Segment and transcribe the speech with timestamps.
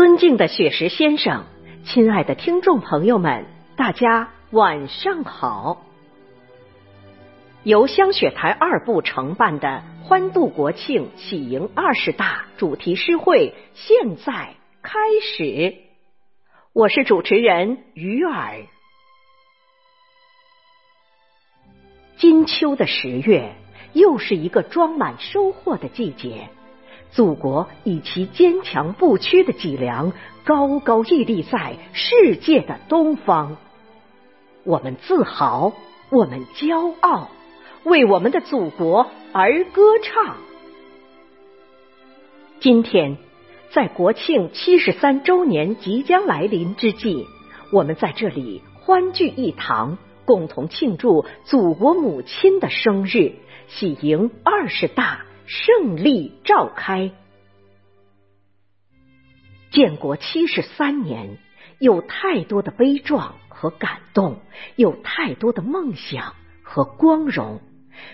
[0.00, 1.44] 尊敬的雪石先生，
[1.84, 3.44] 亲爱的听众朋友们，
[3.76, 5.84] 大家晚上好。
[7.64, 15.76] 由香雪台二部承办的欢度国庆喜迎二十大主题诗会现在开始，
[16.72, 18.62] 我是主持人鱼儿。
[22.16, 23.54] 金秋的十月，
[23.92, 26.48] 又是一个装满收获的季节。
[27.12, 30.12] 祖国以其坚强不屈的脊梁，
[30.44, 33.56] 高高屹立在世界的东方。
[34.64, 35.72] 我们自豪，
[36.10, 37.28] 我们骄傲，
[37.84, 40.36] 为我们的祖国而歌唱。
[42.60, 43.16] 今天，
[43.72, 47.26] 在国庆七十三周年即将来临之际，
[47.72, 53.32] 我们在这里欢聚一堂，共同庆祝祖国母亲的生日，
[53.66, 55.24] 喜迎二十大。
[55.50, 57.10] 胜利召开。
[59.72, 61.38] 建国七十三年，
[61.80, 64.40] 有太多的悲壮和感动，
[64.76, 67.60] 有太多的梦想和光荣，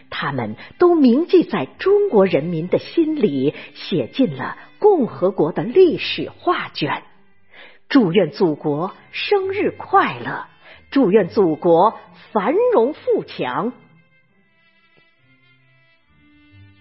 [0.09, 7.03] 他们都铭记在中国人民的心里，写进了共和国的历史画卷。
[7.91, 10.47] 祝愿祖国生日快乐！
[10.91, 11.99] 祝愿祖国
[12.33, 13.75] 繁荣富强！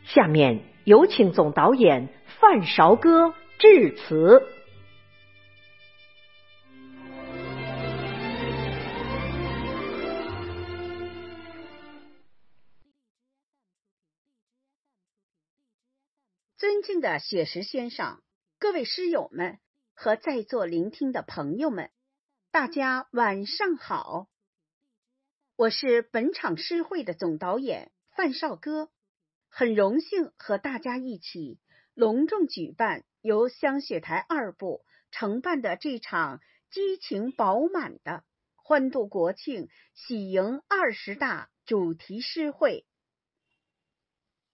[0.05, 4.41] 下面有请总导演范韶歌致辞。
[16.57, 18.21] 尊敬的雪石先生、
[18.59, 19.57] 各位诗友们
[19.95, 21.89] 和在座聆听的朋友们，
[22.51, 24.27] 大家晚上好！
[25.55, 28.89] 我是本场诗会的总导演范绍歌。
[29.57, 31.61] 很荣幸和大家一起
[31.93, 38.25] 隆重举办由香雪台二部承办的这场激情饱满的
[38.57, 42.85] 欢度国庆喜迎二十大主题诗会。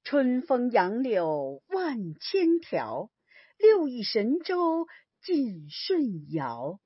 [0.04, 3.10] 春风杨柳万千条，
[3.58, 4.86] 六亿神州
[5.24, 6.80] 尽舜尧。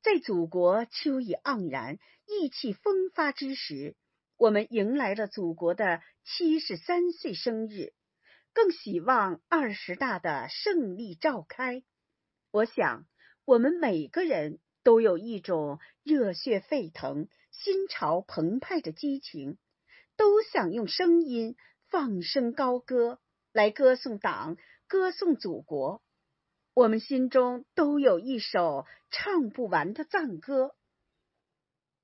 [0.00, 3.94] 在祖国秋意盎然、意气风发之时。
[4.42, 7.92] 我们迎来了祖国的七十三岁生日，
[8.52, 11.84] 更希望二十大的胜利召开。
[12.50, 13.06] 我想，
[13.44, 19.58] 我们每个人都有一种热血沸腾、心潮澎湃的激情，
[20.16, 21.54] 都想用声音
[21.88, 23.20] 放声高歌，
[23.52, 24.56] 来歌颂党、
[24.88, 26.02] 歌颂祖国。
[26.74, 30.74] 我们心中都有一首唱不完的赞歌。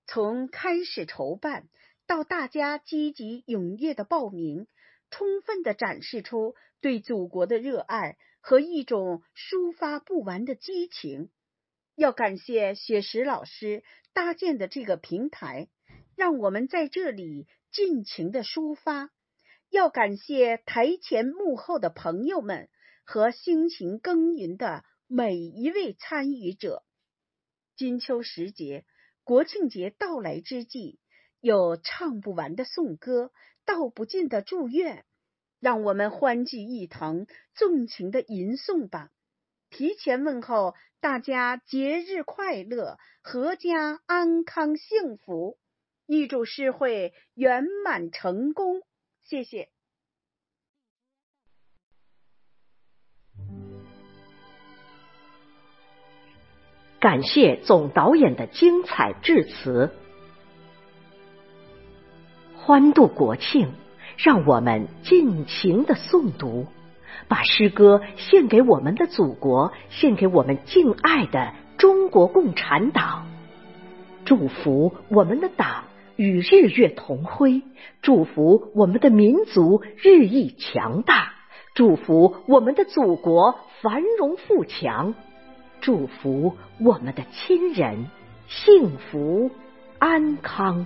[0.07, 1.69] 从开始筹办。
[2.09, 4.67] 到大家积极踊跃的报名，
[5.11, 11.29] 充分的展示出对祖国的热爱和一种抒发不完的激情。
[11.95, 15.69] 要感谢雪石老师搭建的这个平台，
[16.17, 19.11] 让我们在这里尽情的抒发。
[19.69, 22.71] 要感谢台前幕后的朋友们
[23.05, 26.85] 和辛勤耕耘的每一位参与者。
[27.77, 28.87] 金秋时节，
[29.25, 30.99] 国庆节到来之际。
[31.41, 33.31] 有唱不完的颂歌，
[33.65, 35.05] 道不尽的祝愿，
[35.61, 39.11] 让我们欢聚一堂，纵情的吟诵吧！
[39.71, 45.59] 提前问候大家节日快乐，阖家安康幸福，
[46.07, 48.83] 预祝诗会圆满成功。
[49.23, 49.69] 谢谢，
[56.99, 59.93] 感谢总导演的精彩致辞。
[62.69, 63.71] 欢度国庆，
[64.19, 66.67] 让我们尽情的诵读，
[67.27, 73.27] 把诗歌献给我们的祖国，献给我们敬爱的中国共产党。
[74.27, 75.85] 祝福我们的党
[76.17, 77.63] 与日月同辉，
[78.03, 81.33] 祝福我们的民族日益强大，
[81.73, 85.15] 祝福我们的祖国繁荣富强，
[85.81, 88.09] 祝福我们的亲人
[88.47, 89.51] 幸福
[89.99, 90.85] 安康。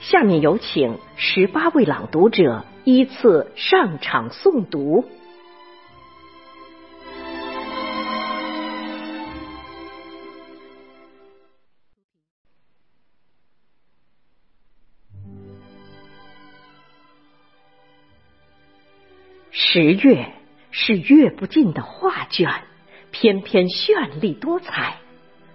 [0.00, 5.04] 下面有请十八位朗读者依次上场诵读。
[19.50, 20.32] 十月
[20.70, 22.50] 是阅不尽的画卷，
[23.10, 24.94] 篇篇绚丽多彩；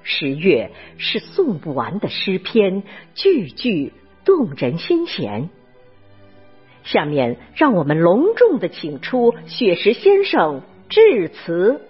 [0.04, 2.84] 十月是诵不完的诗篇，
[3.16, 3.94] 句句。
[4.24, 5.50] 动人心弦。
[6.84, 11.88] 下面，让我们隆重的请出雪石先生致辞。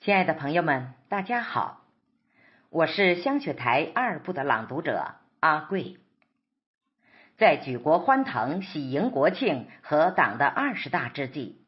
[0.00, 1.84] 亲爱的朋友们，大家好，
[2.70, 5.96] 我是香雪台二部的朗读者阿贵。
[7.36, 11.61] 在举国欢腾、喜迎国庆和党的二十大之际，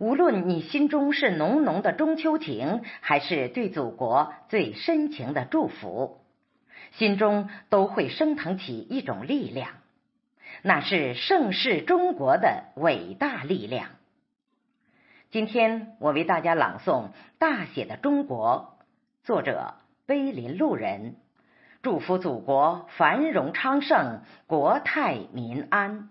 [0.00, 6.22] 无论你心中是浓浓的中秋情，还是对祖国最深情的祝福，
[6.92, 9.72] 心中都会升腾起一种力量，
[10.62, 13.88] 那是盛世中国的伟大力量。
[15.30, 17.08] 今天我为大家朗诵
[17.38, 18.78] 《大写的中国》，
[19.26, 19.74] 作者
[20.06, 21.16] 碑林路人，
[21.82, 26.08] 祝福祖国繁荣昌盛，国泰民安。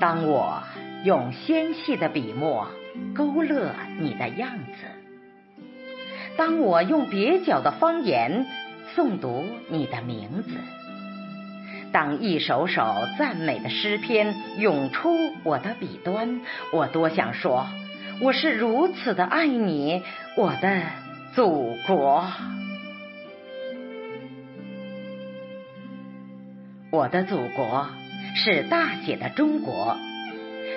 [0.00, 0.62] 当我
[1.04, 2.66] 用纤细的笔墨
[3.14, 4.72] 勾勒你的样子，
[6.38, 8.46] 当我用蹩脚的方言
[8.96, 10.56] 诵读你的名字，
[11.92, 16.40] 当一首首赞美的诗篇涌出我的笔端，
[16.72, 17.66] 我多想说，
[18.22, 20.02] 我是如此的爱你，
[20.38, 20.82] 我的
[21.34, 22.24] 祖国，
[26.90, 27.86] 我的祖国。
[28.34, 29.96] 是大写的中国，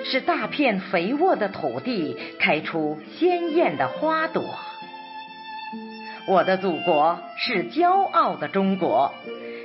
[0.04, 4.42] 是大片肥沃的土地开出鲜艳的花朵。
[6.26, 9.14] 我的祖国是骄傲的中国，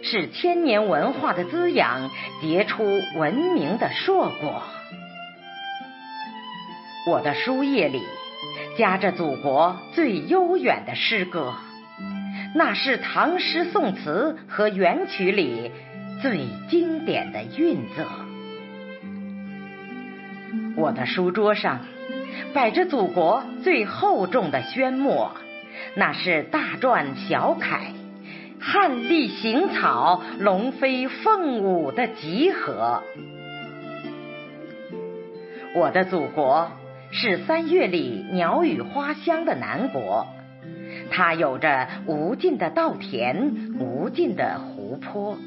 [0.03, 2.09] 是千年文化的滋养，
[2.41, 4.63] 结出文明的硕果。
[7.07, 8.03] 我的书页里
[8.77, 11.53] 夹着祖国最悠远的诗歌，
[12.55, 15.71] 那是唐诗宋词和元曲里。
[16.21, 18.05] 最经典的韵则。
[20.75, 21.79] 我的书桌上
[22.53, 25.31] 摆着祖国最厚重的宣墨，
[25.95, 27.93] 那是大篆小楷，
[28.59, 33.01] 汉隶行草，龙飞凤舞的集合。
[35.75, 36.71] 我的祖国
[37.11, 40.27] 是三月里鸟语花香的南国，
[41.11, 45.37] 它有着无尽的稻田，无尽的湖泊。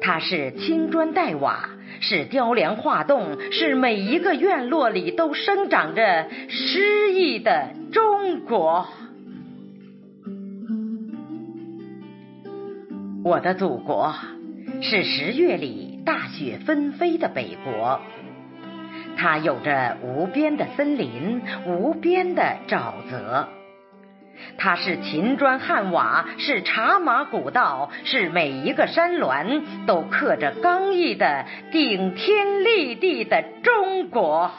[0.00, 1.68] 它是青砖黛瓦，
[2.00, 8.86] 是雕梁画栋，是每一个院落里都生长着诗意的中国。
[13.24, 14.14] 我的祖国
[14.80, 18.00] 是十月里大雪纷飞的北国，
[19.16, 23.48] 它有着无边的森林，无边的沼泽。
[24.56, 34.50] 它是秦砖汉瓦，是茶马古道，是每一个山峦都刻着刚毅的顶天立地的中国。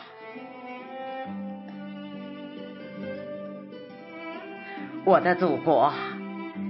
[5.05, 5.93] 我的祖国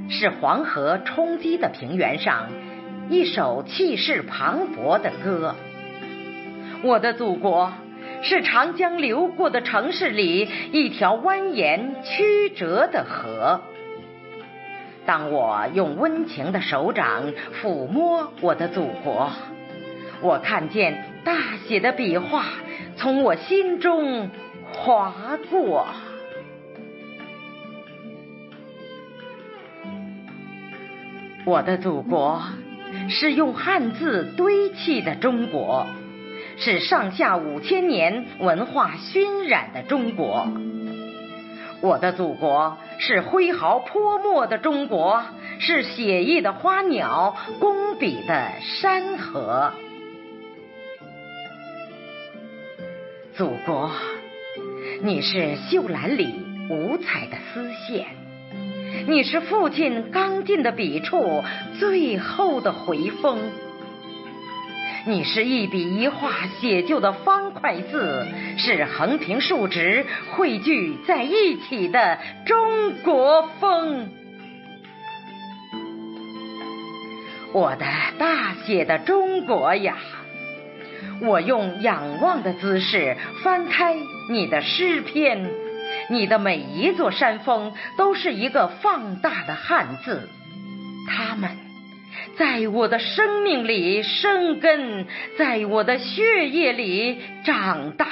[0.09, 2.47] 是黄河冲击的平原上
[3.09, 5.55] 一首气势磅礴的歌。
[6.83, 7.71] 我的祖国。
[8.21, 13.61] 是长江流过的城市里一条蜿蜒曲折的河。
[15.05, 19.31] 当我用温情的手掌抚摸我的祖国，
[20.21, 22.45] 我看见大写的笔画
[22.95, 24.29] 从我心中
[24.71, 25.13] 划
[25.49, 25.87] 过。
[31.45, 32.43] 我的祖国
[33.09, 35.87] 是用汉字堆砌的中国。
[36.59, 40.45] 是上下五千年文化熏染的中国，
[41.81, 45.23] 我的祖国是挥毫泼墨的中国，
[45.59, 49.71] 是写意的花鸟，工笔的山河。
[53.35, 53.89] 祖国，
[55.01, 56.35] 你是秀兰里
[56.69, 58.07] 五彩的丝线，
[59.07, 61.41] 你是父亲刚劲的笔触，
[61.79, 63.39] 最后的回风。
[65.05, 68.27] 你是一笔一画写就的方块字，
[68.57, 74.09] 是横平竖直汇聚在一起的中国风。
[77.51, 77.85] 我的
[78.17, 79.95] 大写的中国呀，
[81.21, 83.95] 我用仰望的姿势翻开
[84.29, 85.49] 你的诗篇，
[86.09, 90.29] 你的每一座山峰都是一个放大的汉字，
[91.07, 91.68] 他们。
[92.37, 98.07] 在我的生命里生根，在我的血液里长大，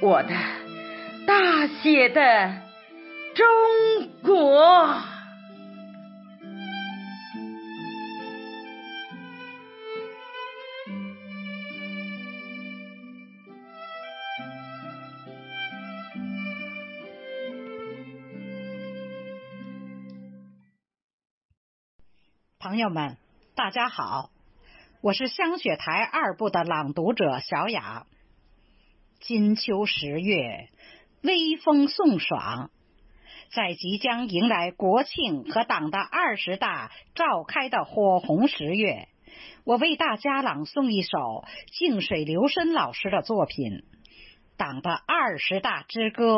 [0.00, 0.30] 我的
[1.26, 2.54] 大写的
[3.34, 3.46] 中
[4.22, 4.96] 国。
[22.72, 23.18] 朋友们，
[23.54, 24.30] 大家好，
[25.02, 28.06] 我是香雪台二部的朗读者小雅。
[29.20, 30.70] 金秋十月，
[31.22, 32.70] 微风送爽，
[33.54, 39.06] 在即将迎来国庆和党的二十大召开的火红十月，
[39.64, 41.44] 我为大家朗诵一首
[41.78, 43.70] 静水流深老师的作品
[44.56, 46.36] 《党的二十大之歌》，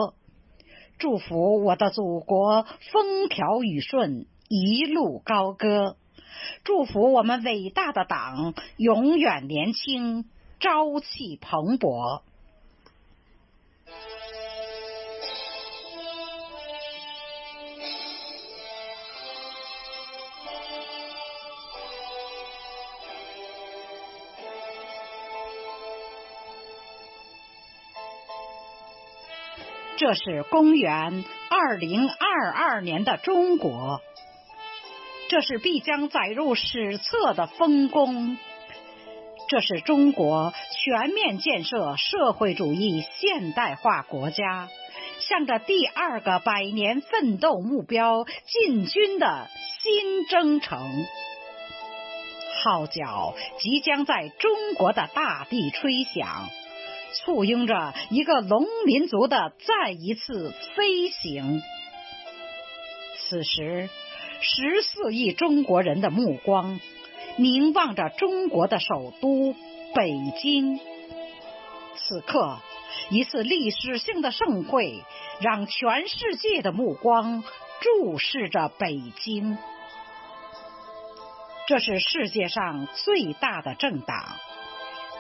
[0.99, 5.97] 祝福我的祖国风调雨顺，一路高歌。
[6.65, 10.25] 祝福我们伟大的党永远年轻，
[10.61, 12.23] 朝气蓬勃。
[29.97, 34.03] 这是公元二零二二年的中国。
[35.29, 38.37] 这是必将载入史册的丰功，
[39.49, 40.53] 这是中国
[40.85, 44.69] 全面建设社会主义现代化国家，
[45.21, 49.49] 向着第二个百年奋斗目标进军的
[49.83, 51.07] 新征程。
[52.63, 56.49] 号角即将在中国的大地吹响，
[57.13, 61.61] 簇拥着一个龙民族的再一次飞行。
[63.19, 63.89] 此时。
[64.47, 66.79] 十四亿中国人的目光
[67.39, 69.55] 凝望着中国的首都
[69.95, 70.79] 北京。
[71.97, 72.59] 此刻，
[73.09, 75.03] 一次历史性的盛会
[75.41, 77.43] 让全世界的目光
[77.81, 79.57] 注视着北京。
[81.67, 84.27] 这是世界上最大的政党，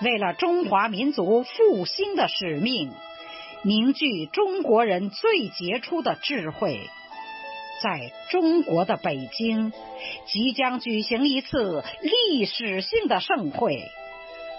[0.02, 2.92] 为了中华民族复兴的使命，
[3.62, 6.90] 凝聚中国人最杰出的智慧。
[7.84, 9.70] 在中国的北京，
[10.24, 13.78] 即将举行一次历史性的盛会，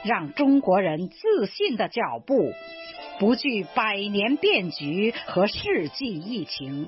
[0.04, 2.54] 让中国人自信的脚步
[3.18, 6.88] 不惧百年变局和世纪疫情，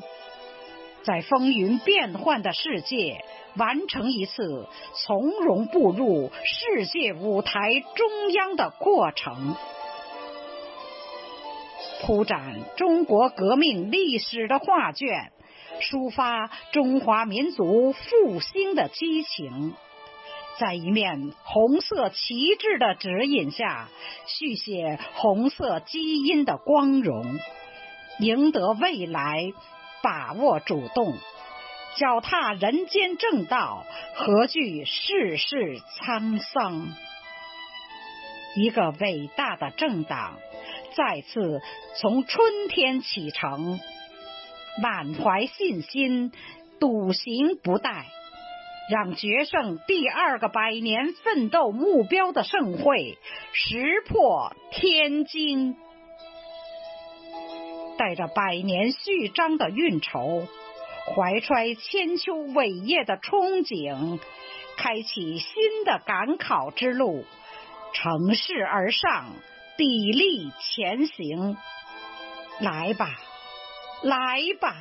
[1.01, 3.25] 在风云变幻的世界
[3.55, 9.55] 完成一次从容步入世界舞台中央的过程，
[12.03, 15.31] 铺展中国革命历史的画卷。
[15.81, 19.73] 抒发中华民族复兴的激情，
[20.59, 23.89] 在一面红色旗帜的指引下，
[24.25, 27.39] 续写红色基因的光荣，
[28.19, 29.51] 赢得未来，
[30.01, 31.13] 把握主动，
[31.97, 36.87] 脚踏人间正道，何惧世事沧桑？
[38.55, 40.39] 一个伟大的政党
[40.95, 41.61] 再次
[41.99, 43.79] 从春天启程。
[44.81, 46.31] 满怀信心，
[46.79, 48.03] 笃行不怠，
[48.91, 53.17] 让决胜第二个百年奋斗目标的盛会
[53.53, 55.75] 石破天惊。
[57.97, 60.47] 带着百年序章的运筹，
[61.15, 64.19] 怀揣千秋伟业的憧憬，
[64.77, 67.25] 开启新的赶考之路，
[67.93, 69.33] 乘势而上，
[69.77, 71.57] 砥砺前行。
[72.59, 73.07] 来吧！
[74.07, 74.73] 来吧，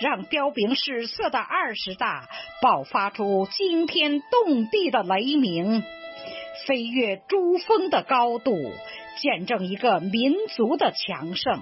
[0.00, 2.28] 让彪炳史册的二十大
[2.60, 5.82] 爆发出惊天动地的雷鸣，
[6.66, 8.54] 飞跃珠峰的高度，
[9.22, 11.60] 见证一个民族的强盛；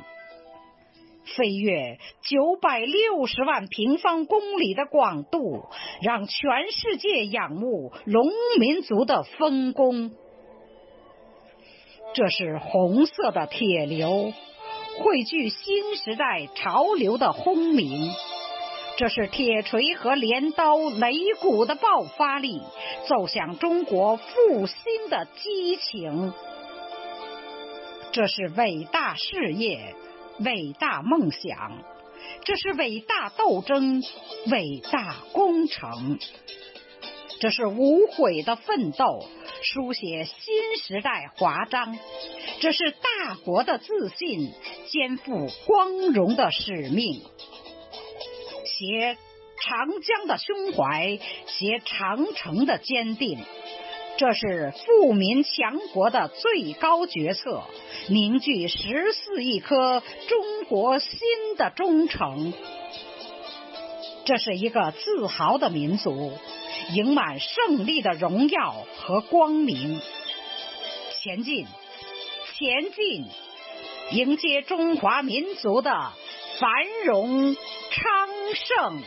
[1.36, 5.66] 飞跃九百六十万平方公里的广度，
[6.02, 8.26] 让全世界仰慕龙
[8.58, 10.10] 民族的丰功。
[12.14, 14.32] 这是红色的铁流。
[14.98, 18.12] 汇聚新时代潮流的轰鸣，
[18.96, 22.60] 这是铁锤和镰刀、擂鼓的爆发力，
[23.08, 26.32] 奏响中国复兴的激情。
[28.12, 29.94] 这是伟大事业、
[30.40, 31.82] 伟大梦想，
[32.44, 34.02] 这是伟大斗争、
[34.50, 36.18] 伟大工程，
[37.40, 39.24] 这是无悔的奋斗，
[39.62, 41.98] 书写新时代华章。
[42.60, 43.08] 这是大
[43.44, 44.52] 国的自信，
[44.90, 47.22] 肩负光荣的使命，
[48.64, 49.16] 携
[49.60, 53.38] 长江的胸怀，携长城的坚定。
[54.18, 57.62] 这是富民强国的最高决策，
[58.08, 61.18] 凝聚十四亿颗中国新
[61.56, 62.52] 的忠诚。
[64.24, 66.32] 这是一个自豪的民族，
[66.92, 70.00] 盈满胜利的荣耀和光明。
[71.22, 71.66] 前进！
[72.62, 73.24] 前进
[74.12, 76.12] 迎接中华民族的
[76.60, 76.70] 繁
[77.04, 77.56] 荣
[77.90, 79.02] 昌盛。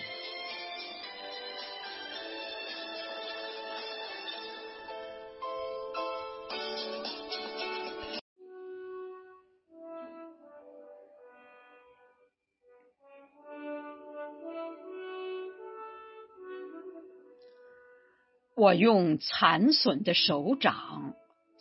[18.57, 21.13] 我用残损的手掌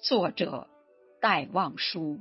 [0.03, 0.67] 作者
[1.25, 2.19] 戴望舒。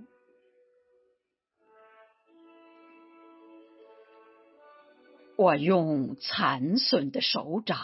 [5.35, 7.77] 我用残损的手掌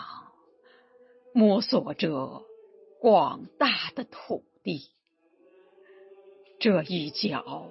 [1.34, 2.46] 摸索着
[3.02, 4.92] 广大的土地，
[6.58, 7.70] 这一角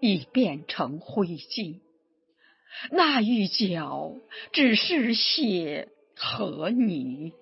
[0.00, 1.80] 已变成灰烬，
[2.92, 4.14] 那一角
[4.52, 7.32] 只是血和泥。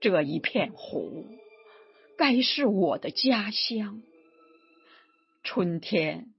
[0.00, 1.26] 这一片湖，
[2.18, 4.02] 该是我的家乡。
[5.44, 6.34] 春天，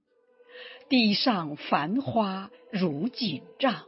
[0.90, 3.86] 地上繁花如锦帐，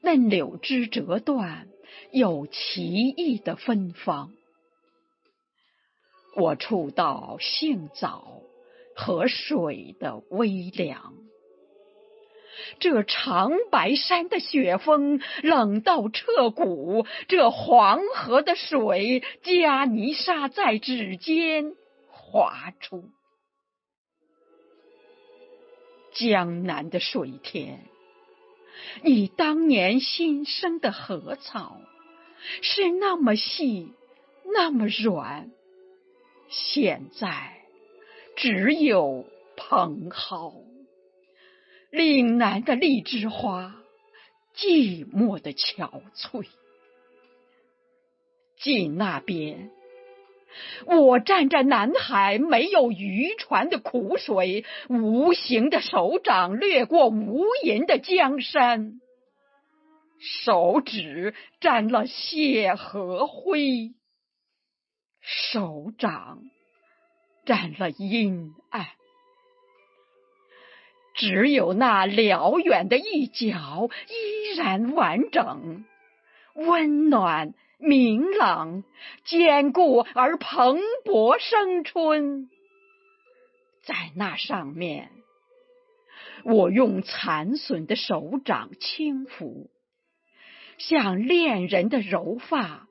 [0.00, 1.68] 嫩柳枝折断，
[2.10, 4.32] 有奇异的芬芳。
[6.34, 8.42] 我触到杏枣
[8.96, 11.14] 和水的微凉。
[12.78, 21.74] 这长白山的雪峰冷到彻骨，这黄河的水加泥沙在指尖
[22.08, 23.04] 滑出。
[26.12, 27.78] 江南的水田，
[29.02, 31.80] 你当年新生的禾草
[32.62, 33.92] 是那么细，
[34.52, 35.50] 那么软，
[36.48, 37.62] 现在
[38.34, 39.24] 只有
[39.56, 40.69] 蓬蒿。
[41.90, 43.74] 岭南的荔枝花，
[44.54, 46.46] 寂寞的憔悴。
[48.56, 49.70] 近那边，
[50.86, 59.00] 我站在南海没有渔船的苦水，无形的手掌掠过无垠的江山，
[60.20, 63.94] 手指沾了血和灰，
[65.20, 66.42] 手掌
[67.46, 68.86] 沾了阴暗。
[71.20, 75.84] 只有那辽远的一角依然完整、
[76.54, 78.84] 温暖、明朗、
[79.26, 82.48] 坚固而蓬勃生春。
[83.82, 85.10] 在那上面，
[86.42, 89.68] 我用残损的手掌轻抚，
[90.78, 92.88] 像恋人的柔发，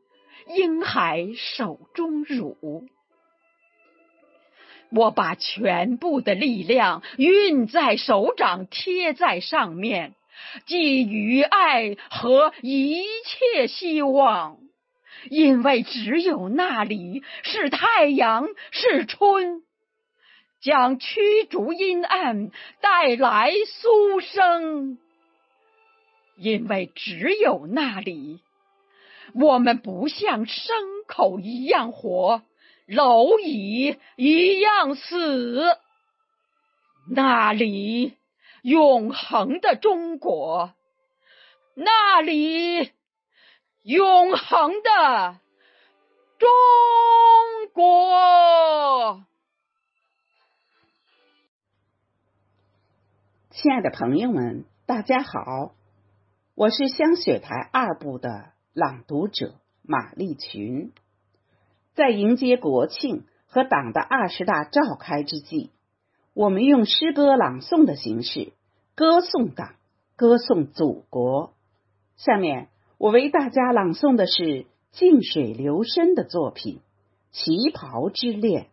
[0.56, 2.88] 婴孩手中乳。
[4.92, 10.16] 我把全部的力量运在手掌，贴在上面，
[10.66, 14.58] 寄予爱和一切希望，
[15.30, 19.62] 因为只有那里是太阳，是春，
[20.62, 22.50] 将驱逐阴暗，
[22.82, 24.98] 带来苏生。
[26.36, 28.40] 因为只有那里，
[29.36, 30.72] 我们不像牲
[31.06, 32.42] 口一样活。
[32.90, 35.78] 蝼蚁一样死，
[37.08, 38.18] 那里
[38.64, 40.74] 永恒的中国，
[41.76, 42.92] 那里
[43.84, 45.40] 永恒的
[46.40, 46.50] 中
[47.74, 49.24] 国。
[53.52, 55.76] 亲爱的朋友们，大家好，
[56.56, 60.92] 我是香雪台二部的朗读者马丽群。
[62.00, 65.72] 在迎接国庆和党的二十大召开之际，
[66.34, 68.54] 我们用诗歌朗诵的形式
[68.96, 69.74] 歌颂党，
[70.16, 71.52] 歌颂祖国。
[72.16, 76.76] 下面我为大家朗诵的是静水流深的作品
[77.32, 78.64] 《旗袍之恋》。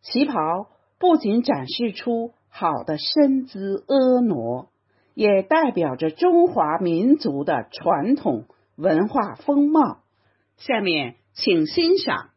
[0.00, 4.66] 旗袍不仅展示出好的身姿婀娜，
[5.12, 9.98] 也代表着中华民族的传统文化风貌。
[10.56, 11.16] 下面。
[11.32, 12.29] 请欣赏。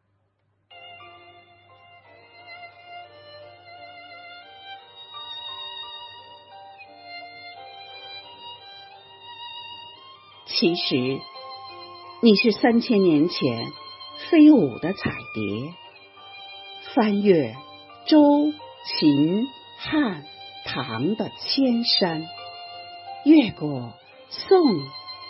[10.63, 11.19] 其实，
[12.21, 13.65] 你是三千年前
[14.29, 15.73] 飞舞的彩蝶，
[16.95, 17.53] 翻越
[18.07, 18.53] 周、
[18.87, 19.45] 秦、
[19.77, 20.23] 汉、
[20.63, 22.25] 唐的千山，
[23.25, 23.91] 越过
[24.29, 24.57] 宋、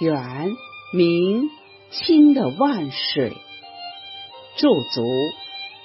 [0.01, 0.51] 元、
[0.93, 1.49] 明、
[1.89, 3.35] 清的万水。
[4.55, 5.01] 驻足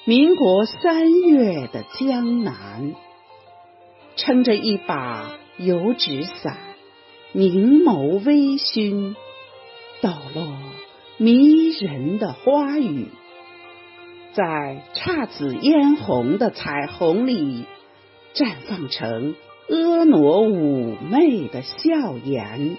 [0.04, 2.94] 民国三月的江南，
[4.14, 6.58] 撑着一把油纸伞，
[7.32, 9.16] 凝眸微醺，
[10.00, 10.56] 抖落
[11.16, 13.08] 迷人的花雨，
[14.32, 14.44] 在
[14.94, 17.64] 姹紫嫣红的彩虹里，
[18.34, 19.34] 绽放成
[19.68, 22.76] 婀娜妩媚的笑颜，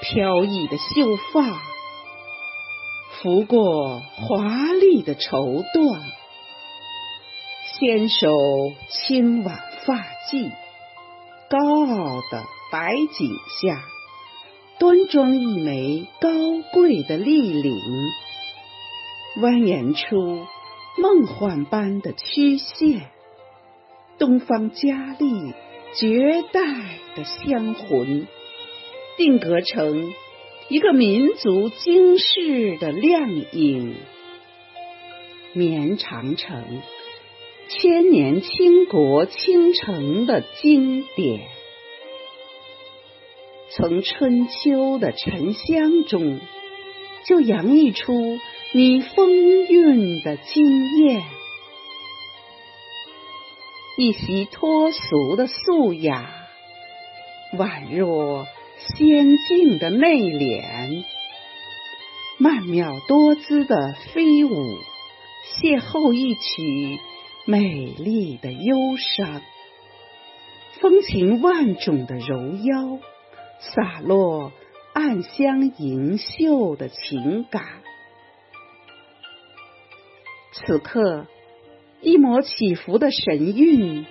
[0.00, 1.62] 飘逸的秀发。
[3.22, 6.00] 拂过华丽的绸缎，
[7.78, 8.28] 纤手
[8.88, 9.96] 轻挽发
[10.30, 10.50] 髻，
[11.50, 13.82] 高傲的白颈下，
[14.78, 16.28] 端庄一枚高
[16.74, 17.80] 贵的立领，
[19.40, 20.44] 蜿蜒出
[20.98, 23.08] 梦幻般的曲线，
[24.18, 25.54] 东方佳丽
[25.94, 26.60] 绝代
[27.16, 28.26] 的香魂，
[29.16, 30.12] 定格成
[30.68, 33.94] 一个民族惊世的亮影。
[35.54, 36.82] 绵长城，
[37.70, 41.55] 千年倾国倾城的经典。
[43.76, 46.40] 从春秋的沉香中，
[47.26, 48.38] 就洋溢出
[48.72, 49.30] 你风
[49.66, 51.22] 韵的惊艳。
[53.98, 56.26] 一袭脱俗的素雅，
[57.58, 58.46] 宛若
[58.78, 61.04] 仙境的内敛；
[62.38, 64.78] 曼妙多姿的飞舞，
[65.60, 66.98] 邂逅一曲
[67.44, 67.60] 美
[67.98, 69.42] 丽的忧伤；
[70.80, 72.98] 风情万种的柔腰。
[73.60, 74.52] 洒落
[74.94, 77.64] 暗香盈袖的情感。
[80.52, 81.26] 此刻，
[82.00, 84.06] 一抹起伏的神韵，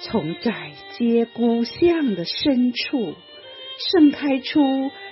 [0.00, 3.14] 从窄街孤巷的深处
[3.78, 4.60] 盛开出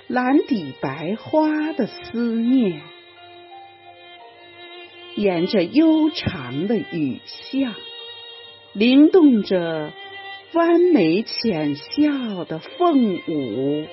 [0.07, 2.81] 蓝底白花的思念，
[5.15, 7.73] 沿着悠长的雨巷，
[8.73, 9.91] 灵动着。
[10.53, 13.85] 弯眉浅笑的凤舞，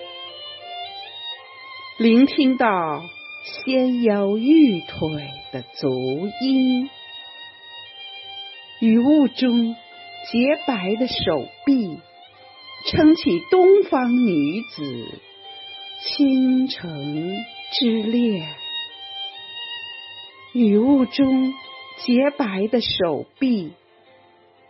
[1.98, 3.02] 聆听到
[3.42, 5.90] 纤腰玉腿的足
[6.40, 6.88] 音，
[8.80, 11.98] 雨雾中洁白的手臂
[12.86, 15.20] 撑起东方女子
[16.06, 17.34] 倾城
[17.72, 18.46] 之恋，
[20.52, 21.52] 雨雾中
[22.06, 23.72] 洁白的手臂。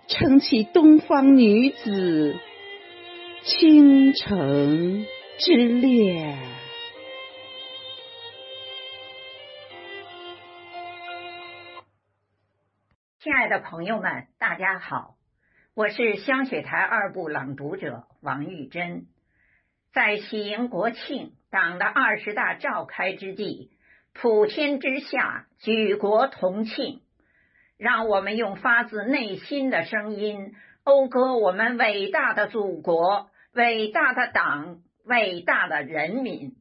[0.06, 2.36] 撑起东方女子
[3.42, 5.06] 倾城
[5.38, 6.38] 之恋。
[13.20, 15.16] 亲爱的朋友们，大家好，
[15.74, 19.06] 我是香雪台二部朗读者王玉珍。
[19.94, 23.70] 在喜迎国庆、党的二十大召开之际，
[24.12, 27.00] 普天之下举国同庆。
[27.76, 36.54] 让我们用发自内心的声音，讴歌我们伟大的祖国、伟大的党、伟大的人民，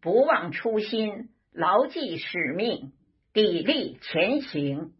[0.00, 2.92] 不忘初心，牢记使命，
[3.34, 4.92] 砥砺前行，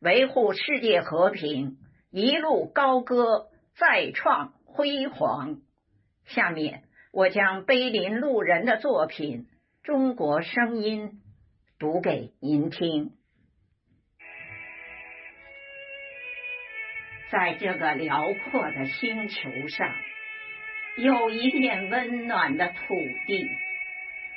[0.00, 1.78] 维护世界和平，
[2.10, 5.58] 一路高歌，再创辉煌。
[6.24, 9.46] 下面，我将碑林路人的作品
[9.82, 11.08] 《中国声音》
[11.78, 13.17] 读给您听。
[17.30, 19.94] 在这个辽阔的星球上，
[20.96, 23.50] 有一片温暖的土地。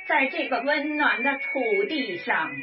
[0.06, 2.54] 在这个温暖的土地上，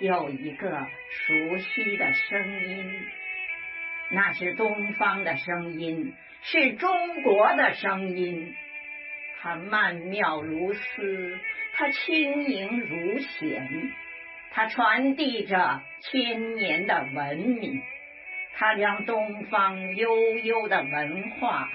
[0.00, 3.06] 有一个熟悉的声音，
[4.10, 8.54] 那是东方的声音，是中国的声音。
[9.40, 11.38] 它曼妙如丝，
[11.74, 13.92] 它轻盈如弦，
[14.50, 17.80] 它传递着千年的文明。
[18.58, 21.70] 它将东方悠悠的文化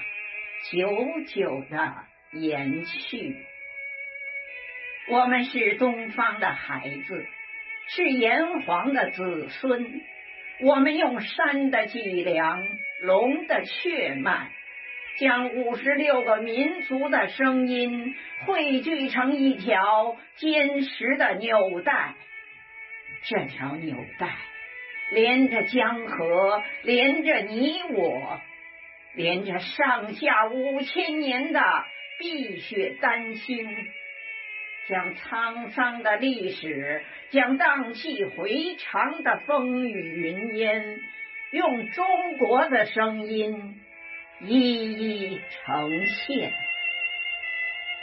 [0.69, 0.89] 久
[1.27, 1.93] 久的
[2.33, 3.37] 延续。
[5.07, 7.25] 我们是东方的孩子，
[7.87, 10.01] 是炎黄的子孙。
[10.61, 12.67] 我们用山的脊梁、
[13.01, 14.51] 龙的血脉，
[15.19, 18.13] 将五十六个民族的声音
[18.45, 22.13] 汇聚成一条坚实的纽带。
[23.23, 24.35] 这条纽带。
[25.13, 28.41] 连着江河，连着你我，
[29.15, 31.61] 连着上下五千年的
[32.19, 33.67] 碧血丹心，
[34.87, 40.99] 将沧桑的历史，将荡气回肠的风雨云烟，
[41.51, 43.79] 用中国的声音
[44.41, 46.51] 一一呈现。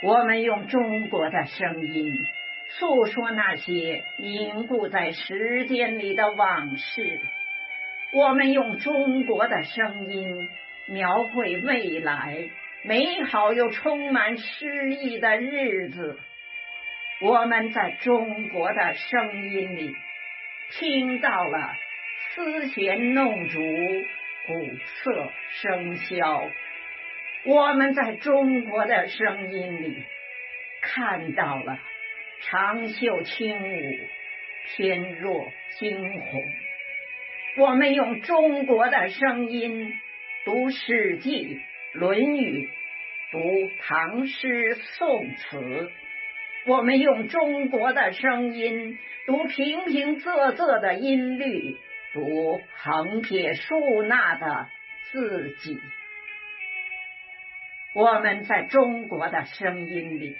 [0.03, 2.13] 我们用中国的声音。
[2.79, 7.19] 诉说那些凝固在时间里的往事，
[8.13, 10.49] 我们用中国的声音
[10.87, 12.49] 描绘未来
[12.83, 16.17] 美好又充满诗意的日子。
[17.21, 19.95] 我们在中国的声音里
[20.71, 21.73] 听到了
[22.33, 23.59] 丝弦弄竹、
[24.47, 24.69] 鼓
[25.03, 25.29] 瑟
[25.61, 26.49] 笙箫；
[27.45, 30.03] 我们在中国的声音里
[30.81, 31.77] 看到了。
[32.43, 33.99] 长袖轻舞，
[34.65, 36.43] 翩若惊鸿。
[37.57, 39.93] 我们用中国的声音
[40.45, 41.45] 读《史记》
[41.93, 42.67] 《论语》，
[43.31, 45.91] 读唐诗宋词，
[46.65, 51.77] 我们用中国的声音读平平仄仄的音律，
[52.13, 54.67] 读横撇竖捺的
[55.11, 55.79] 字迹。
[57.93, 60.37] 我们在中国的声音里，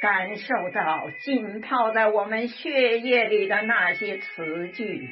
[0.00, 5.08] 感受到浸泡在我们血液里的那些词句；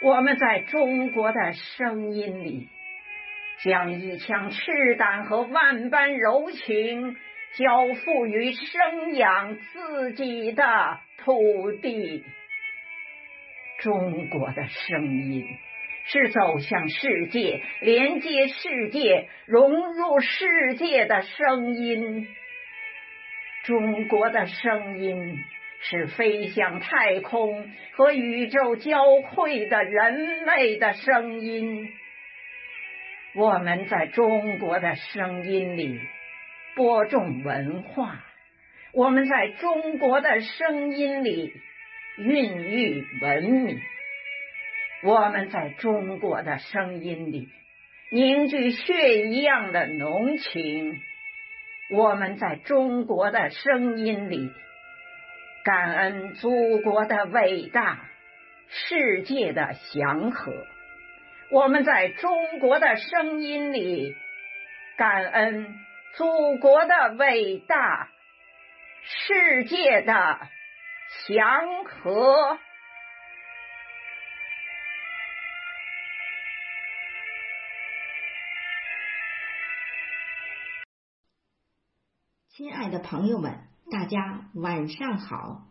[0.00, 2.68] 我们在中国的声音里。
[3.64, 7.16] 将一腔赤胆和万般柔情
[7.56, 12.24] 交付于生养自己的土地。
[13.80, 15.44] 中国的声音
[16.04, 22.28] 是走向世界、连接世界、融入世界的声音。
[23.68, 25.44] 中国的声音
[25.82, 31.86] 是飞向太空和宇宙交汇的人类的声音。
[33.34, 36.00] 我们在中国的声音里
[36.76, 38.24] 播种文化，
[38.94, 41.52] 我们在中国的声音里
[42.16, 43.78] 孕育文明，
[45.02, 47.50] 我们在中国的声音里
[48.12, 50.98] 凝聚血一样的浓情，
[51.90, 54.52] 我们在中国的声音里
[55.64, 58.04] 感恩祖国的伟大，
[58.68, 60.52] 世界的祥和。
[61.50, 64.14] 我们在中国的声音里
[64.98, 65.74] 感恩
[66.14, 68.10] 祖国的伟大，
[69.02, 70.40] 世界的
[71.26, 72.58] 祥和。
[82.58, 85.68] 亲爱的朋友们，大家晚上好，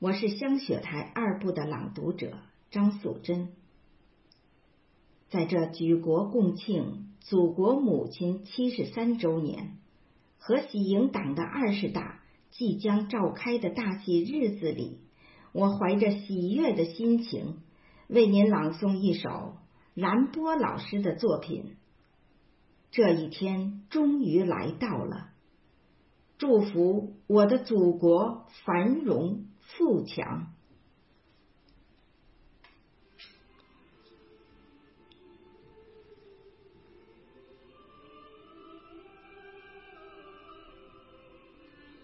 [0.00, 2.38] 我是香雪台二部的朗读者
[2.72, 3.50] 张素贞。
[5.30, 9.76] 在这举国共庆祖国母亲七十三周年
[10.38, 12.20] 和喜迎党的二十大
[12.50, 14.98] 即将召开的大喜日子里，
[15.52, 17.58] 我怀着喜悦的心情，
[18.08, 19.54] 为您朗诵一首
[19.94, 21.76] 兰波老师的作品。
[22.90, 25.28] 这一天终于来到了，
[26.38, 30.52] 祝福我的祖国繁荣富强。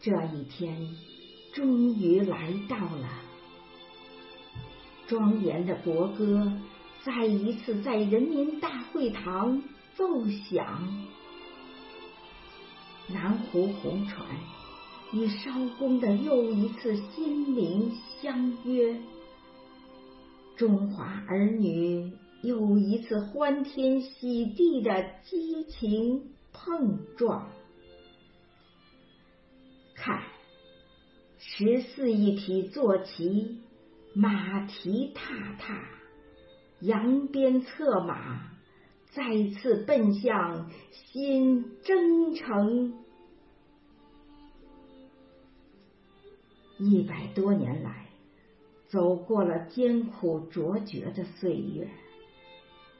[0.01, 0.97] 这一天
[1.55, 3.09] 终于来到了，
[5.07, 6.59] 庄严的国歌
[7.05, 9.63] 再一次在人民大会堂
[9.95, 11.07] 奏响。
[13.13, 14.27] 南湖红船
[15.13, 18.97] 与烧工的又一次心灵相约，
[20.57, 27.51] 中华儿女又一次欢天喜地的激情碰撞。
[29.95, 30.23] 看，
[31.39, 33.59] 十四亿匹坐骑，
[34.15, 35.85] 马蹄踏踏，
[36.81, 38.51] 扬鞭策马，
[39.11, 39.23] 再
[39.61, 43.02] 次奔向新征程。
[46.79, 48.07] 一百多年来，
[48.89, 51.89] 走过了艰苦卓绝的岁月，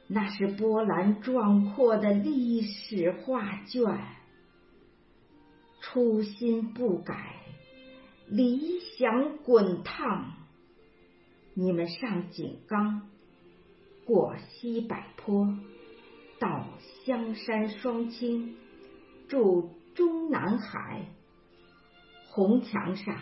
[0.07, 3.83] 那是波澜壮阔的历史画卷。
[5.81, 7.41] 初心不改，
[8.27, 10.33] 理想滚烫。
[11.53, 13.09] 你们上井冈，
[14.05, 15.55] 过西柏坡，
[16.39, 16.69] 到
[17.05, 18.55] 香山双清，
[19.27, 21.07] 住中南海。
[22.29, 23.17] 红墙上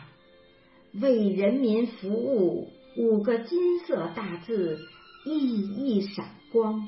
[0.94, 4.80] 为人民服务五个金色大字
[5.26, 6.88] 熠熠闪光，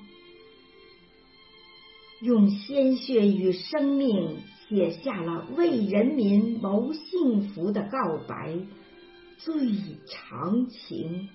[2.22, 4.42] 用鲜血与生命。
[4.70, 8.58] 写下了为人民谋幸福的告白，
[9.38, 9.54] 最
[10.08, 11.30] 长情。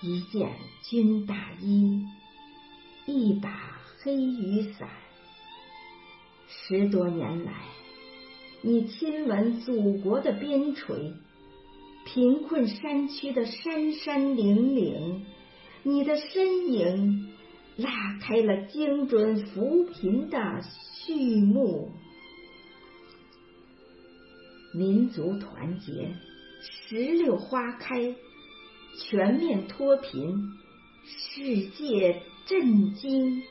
[0.00, 0.50] 一件
[0.88, 2.04] 军大衣，
[3.06, 4.88] 一把黑雨伞。
[6.68, 7.52] 十多年来，
[8.62, 11.12] 你亲吻祖国的边陲，
[12.04, 15.24] 贫困山区的山山岭岭，
[15.82, 17.32] 你的身影。
[17.76, 20.62] 拉开了精准扶贫的
[21.04, 21.92] 序幕，
[24.72, 26.14] 民族团结，
[26.62, 28.14] 石榴花开，
[28.98, 30.54] 全面脱贫，
[31.04, 33.42] 世界震惊。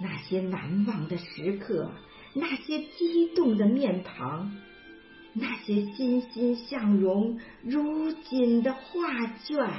[0.00, 1.90] 那些难忘的时刻，
[2.34, 4.56] 那些激动的面庞，
[5.32, 9.70] 那些欣欣向荣如锦的画卷，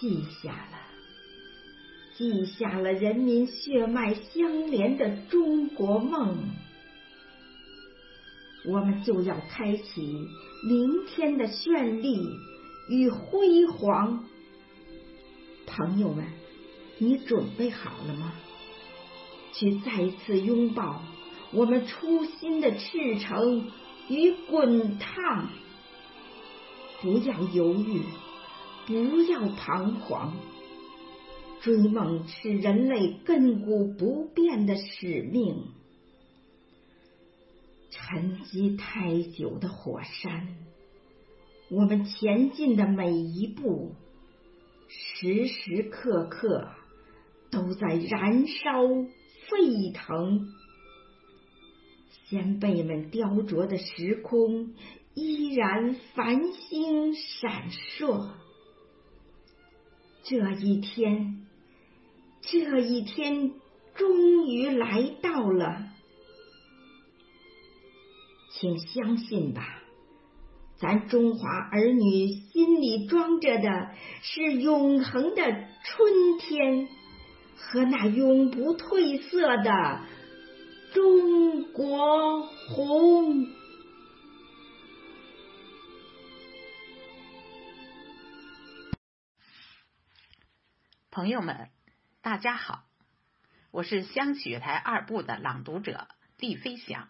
[0.00, 0.78] 记下了。
[2.16, 6.36] 记下了人民血脉相连的中国梦。
[8.66, 10.26] 我们就要开启
[10.68, 12.20] 明天的绚丽
[12.90, 14.24] 与辉煌。
[15.66, 16.24] 朋友们，
[16.98, 18.32] 你准备好了吗？
[19.54, 21.02] 去再次拥抱
[21.52, 23.70] 我们初心的赤诚
[24.08, 25.48] 与滚烫。
[27.00, 28.02] 不要犹豫，
[28.86, 30.36] 不要彷徨。
[31.60, 35.72] 追梦是人类亘古不变的使命。
[37.90, 40.56] 沉积太久的火山，
[41.70, 43.94] 我们前进的每一步，
[44.88, 46.68] 时时刻刻
[47.50, 48.86] 都在燃烧
[49.48, 50.48] 沸腾。
[52.26, 54.74] 先辈们雕琢的时空。
[55.14, 58.28] 依然繁星闪烁，
[60.22, 61.44] 这一天，
[62.40, 63.50] 这一天
[63.96, 65.88] 终于来到了，
[68.52, 69.82] 请相信吧，
[70.76, 73.90] 咱中华儿女心里装着的
[74.22, 76.88] 是永恒的春天
[77.60, 80.00] 和那永不褪色的
[80.94, 83.46] 中国红。
[91.10, 91.70] 朋友们，
[92.22, 92.84] 大家好，
[93.72, 96.06] 我是香雪台二部的朗读者
[96.38, 97.08] 厉飞翔。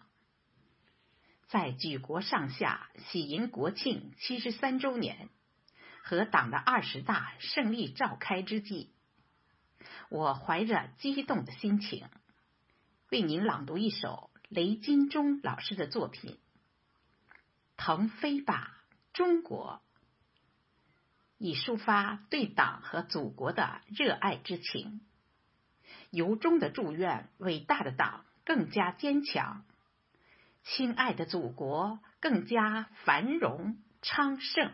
[1.47, 5.29] 在举国上下喜迎国庆七十三周年
[6.03, 8.93] 和党的二十大胜利召开之际，
[10.09, 12.07] 我怀着激动的心情，
[13.09, 16.33] 为您朗读一首雷金忠老师的作品
[17.77, 18.77] 《腾飞吧，
[19.13, 19.81] 中国》。
[21.41, 24.99] 以抒发对党和祖国的热爱之情，
[26.11, 29.63] 由衷的祝愿伟大的党更加坚强，
[30.63, 34.73] 亲爱的祖国更加繁荣昌盛。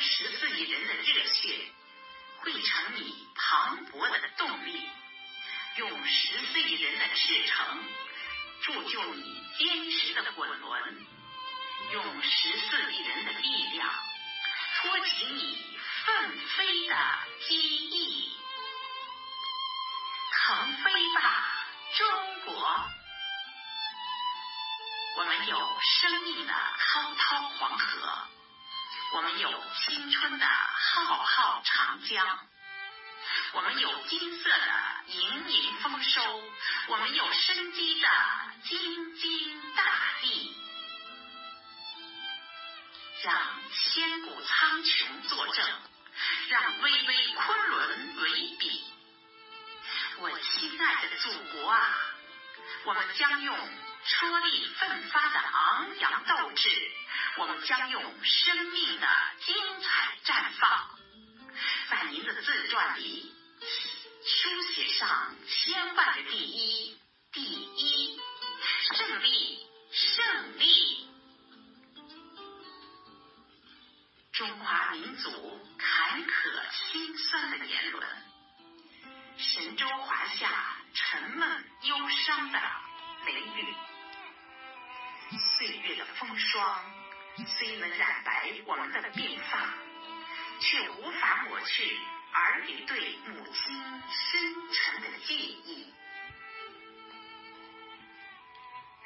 [0.00, 1.72] 十四亿人的热血
[2.38, 4.88] 汇成你磅礴的动力
[5.76, 7.84] 用十四亿人的赤诚
[8.62, 11.06] 铸就你坚实的滚轮
[11.92, 13.88] 用十四亿人的力量
[14.76, 16.94] 托起你奋飞的
[17.48, 18.36] 机翼。
[20.32, 21.66] 腾飞吧
[21.96, 22.90] 中国！
[25.18, 28.28] 我们有生命的滔滔黄河。
[29.10, 32.38] 我们有青春的浩浩长江，
[33.52, 34.72] 我们有金色的
[35.06, 36.42] 盈盈丰收，
[36.88, 38.08] 我们有生机的
[38.64, 39.82] 金金大
[40.20, 40.56] 地，
[43.24, 43.34] 让
[43.72, 45.66] 千古苍穹作证，
[46.50, 48.84] 让巍巍昆仑为笔，
[50.18, 51.98] 我亲爱的祖国啊，
[52.84, 53.87] 我们将用。
[54.04, 56.68] 出力奋发的昂扬斗志
[57.38, 59.08] 我们将用生命的
[59.44, 60.98] 精彩绽放。
[61.90, 63.34] 在您的自传里
[64.24, 66.98] 书写上千万的第一
[67.32, 68.20] 第一
[68.92, 71.08] 胜利胜利。
[74.32, 75.30] 中华民族
[75.78, 76.30] 坎坷
[76.72, 78.06] 辛酸的年轮
[79.36, 81.96] 神州华夏沉闷忧
[82.26, 82.60] 伤的
[83.32, 83.74] 雷雨
[85.38, 86.80] 岁月的风霜
[87.46, 89.74] 虽能染白我们的鬓发
[90.60, 91.98] 却无法抹去
[92.32, 95.92] 儿女对母亲深沉的记忆。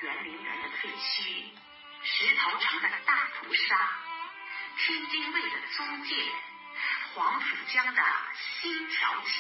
[0.01, 1.45] 圆明园的废墟
[2.03, 3.91] 石头城的大屠杀
[4.79, 6.17] 天津卫的租界
[7.15, 8.03] 黄浦江的
[8.61, 9.33] 新桥起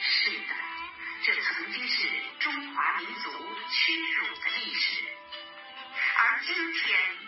[0.00, 0.55] 是的
[1.26, 2.08] 这曾经是
[2.38, 3.32] 中华民族
[3.68, 5.02] 屈辱的历史，
[6.18, 7.18] 而今天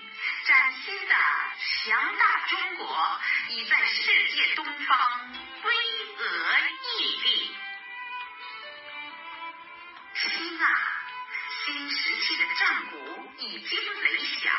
[0.45, 1.15] 崭新的
[1.59, 5.33] 强大中国已在世界东方
[5.65, 5.75] 巍
[6.17, 6.69] 峨
[7.01, 7.57] 屹立。
[10.15, 10.69] 心啊，
[11.67, 14.55] 新时期的战鼓已经擂响，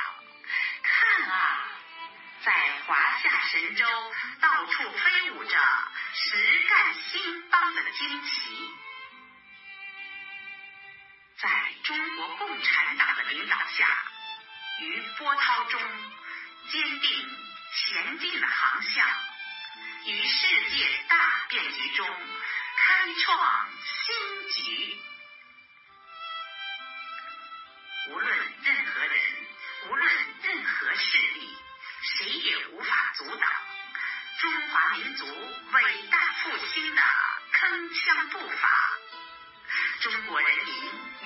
[0.84, 1.66] 看啊，
[2.44, 3.86] 在华夏神州
[4.42, 5.58] 到处飞舞着
[6.14, 8.70] 实干兴邦的旌旗。
[11.42, 11.50] 在
[11.84, 13.88] 中国共产党的领导下，
[14.82, 15.82] 于波涛中
[16.70, 17.38] 坚定
[17.74, 19.08] 前进的航向，
[20.06, 22.06] 于世界大变局中
[22.76, 25.00] 开创新局。
[28.10, 29.22] 无论任何人，
[29.88, 31.58] 无论任何势力，
[32.18, 33.52] 谁也无法阻挡
[34.42, 35.26] 中华民族
[35.72, 37.02] 伟大复兴的
[37.54, 38.89] 铿锵步伐。
[40.02, 40.76] 中国人民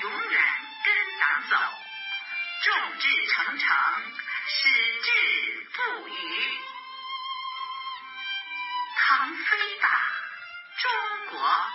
[0.02, 0.42] 永远
[0.84, 1.58] 跟党走，
[2.64, 3.78] 众志成城，
[4.48, 4.70] 矢
[5.04, 6.60] 志不渝。
[8.98, 9.88] 腾飞吧，
[10.82, 10.92] 中
[11.28, 11.72] 国！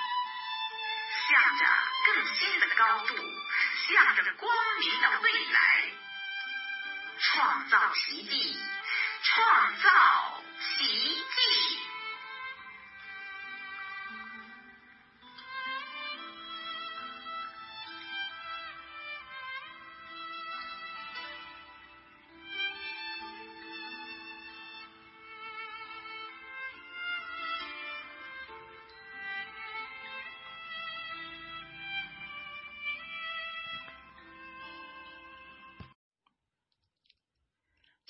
[1.28, 1.66] 向着
[2.06, 3.14] 更新的高度，
[3.86, 5.92] 向着光明的未来，
[7.20, 8.60] 创造奇迹，
[9.22, 11.87] 创造奇迹。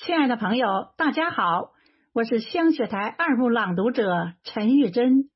[0.09, 1.73] 亲爱的朋友，大家好，
[2.15, 5.29] 我是香雪台二部朗读者陈玉珍。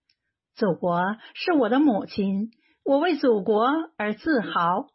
[0.55, 0.99] 祖国
[1.35, 2.53] 是我的母亲，
[2.83, 3.67] 我为祖国
[3.99, 4.87] 而自豪。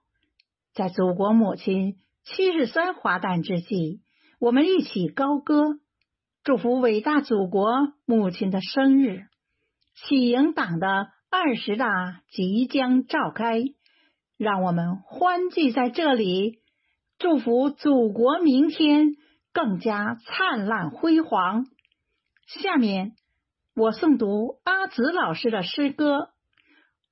[0.73, 4.01] 在祖国母亲七十三华诞之际，
[4.39, 5.75] 我们一起高歌，
[6.43, 7.69] 祝福伟大祖国
[8.03, 9.25] 母亲的生日。
[9.93, 10.87] 喜迎党的
[11.29, 13.61] 二十大即将召开，
[14.39, 16.61] 让我们欢聚在这里，
[17.19, 19.11] 祝福祖国明天。
[19.57, 21.65] 更加灿烂辉煌。
[22.45, 23.13] 下面
[23.75, 26.29] 我诵读阿紫老师的诗歌：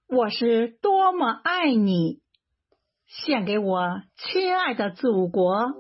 [0.07, 2.21] 我是多么爱你，
[3.07, 5.73] 献给我亲爱的祖国。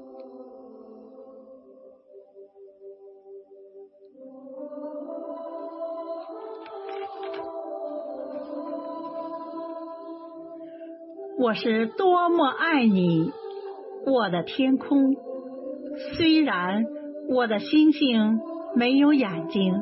[11.37, 13.31] 我是多么爱你，
[14.07, 15.34] 我的天空。
[15.97, 16.85] 虽然
[17.29, 18.39] 我的星星
[18.75, 19.73] 没有眼睛，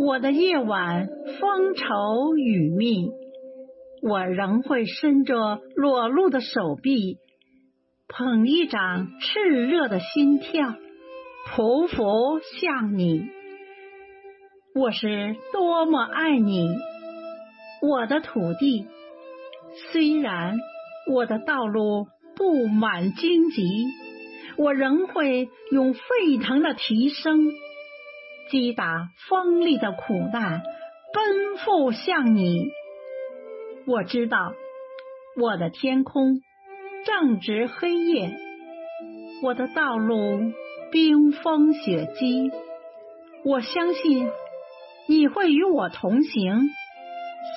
[0.00, 1.06] 我的夜晚
[1.40, 3.10] 风愁雨密，
[4.02, 7.18] 我仍会伸着裸露的手臂，
[8.08, 10.74] 捧一掌炽热的心跳，
[11.54, 13.28] 匍匐向你。
[14.74, 16.68] 我是多么爱你，
[17.80, 18.86] 我的土地。
[19.92, 20.56] 虽然
[21.10, 22.06] 我的道路
[22.36, 23.62] 布满荆棘。
[24.56, 27.52] 我仍会用沸腾的提升
[28.50, 30.62] 击打锋利的苦难，
[31.12, 32.70] 奔赴向你。
[33.86, 34.52] 我知道
[35.36, 36.40] 我的天空
[37.04, 38.36] 正值黑夜，
[39.42, 40.52] 我的道路
[40.90, 42.50] 冰封雪积。
[43.44, 44.30] 我相信
[45.08, 46.60] 你会与我同行，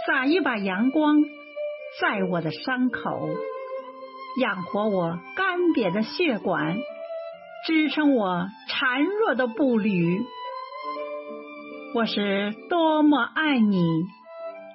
[0.08, 1.22] 洒一把阳光
[2.02, 3.30] 在我的伤口。
[4.38, 6.76] 养活我干瘪的血管，
[7.66, 10.22] 支撑我孱弱的步履。
[11.94, 13.86] 我是多么爱你，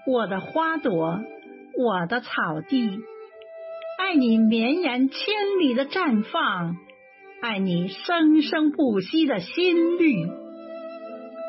[0.06, 1.20] 我的花朵，
[1.78, 3.00] 我的草地，
[3.98, 5.18] 爱你绵延千
[5.58, 6.76] 里的绽放，
[7.42, 10.26] 爱你生生不息的心律。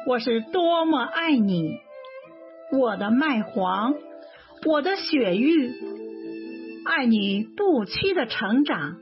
[0.06, 1.80] 我是多么爱你，
[2.78, 3.94] 我的麦黄，
[4.66, 5.72] 我的雪域。
[6.84, 8.98] 爱你不屈的成长，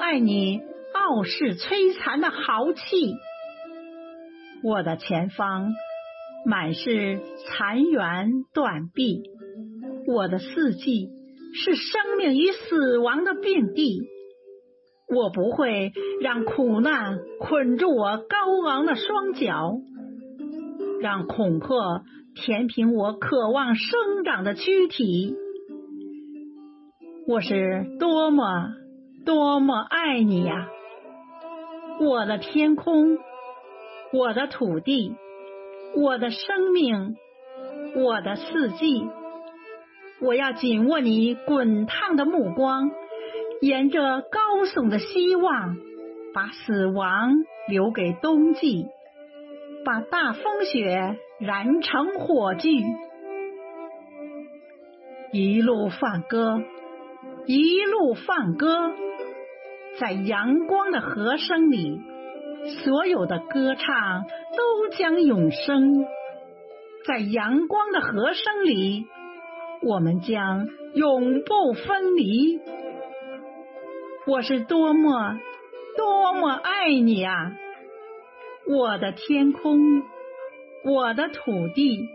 [0.00, 0.60] 爱你
[0.94, 3.14] 傲视摧残的豪气。
[4.64, 5.72] 我的前方
[6.46, 9.22] 满是残垣断壁，
[10.06, 11.08] 我的四季
[11.54, 14.00] 是生命与死亡的并蒂。
[15.14, 15.92] 我不会
[16.22, 19.74] 让苦难捆住我高昂的双脚，
[21.00, 22.02] 让恐吓
[22.34, 25.36] 填平我渴望生长的躯体。
[27.24, 28.74] 我是多么
[29.24, 30.68] 多么爱你呀！
[32.00, 33.16] 我的天空，
[34.12, 35.14] 我的土地，
[35.94, 37.16] 我的生命，
[37.94, 39.06] 我的四季，
[40.20, 42.90] 我要紧握你滚烫的目光，
[43.60, 45.76] 沿着高耸的希望，
[46.34, 47.34] 把死亡
[47.68, 48.86] 留给冬季，
[49.84, 52.82] 把大风雪燃成火炬，
[55.32, 56.60] 一路放歌，
[57.46, 58.92] 一路放歌，
[59.98, 62.00] 在阳光的和声里，
[62.84, 64.24] 所有的歌唱
[64.56, 66.06] 都将永生，
[67.04, 69.06] 在阳光的和声里。
[69.82, 72.60] 我们将永不分离。
[74.28, 75.40] 我是多么
[75.96, 77.52] 多么爱你啊！
[78.68, 79.80] 我的天空，
[80.84, 82.08] 我的土地，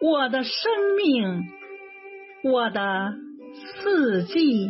[0.00, 1.44] 我的生命，
[2.44, 3.12] 我的
[3.54, 4.68] 四季。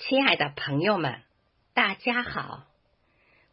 [0.00, 1.20] 亲爱的朋友们，
[1.74, 2.64] 大家好，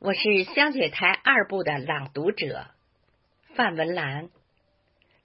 [0.06, 2.68] 我是香雪台二部的朗读者
[3.56, 4.30] 范文兰。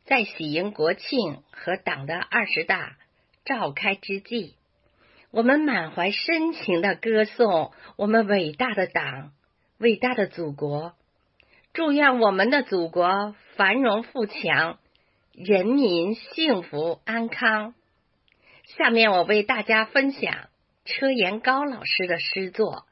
[0.07, 2.97] 在喜迎国庆和党的二十大
[3.45, 4.55] 召开之际，
[5.33, 9.33] 我们满怀深情的歌颂我们伟大的党、
[9.77, 10.95] 伟大的祖国，
[11.75, 14.79] 祝愿我们的祖国繁荣富强，
[15.35, 17.75] 人民幸福安康。
[18.79, 20.49] 下面我为大家分享。
[20.87, 22.87] 车延高老师的诗作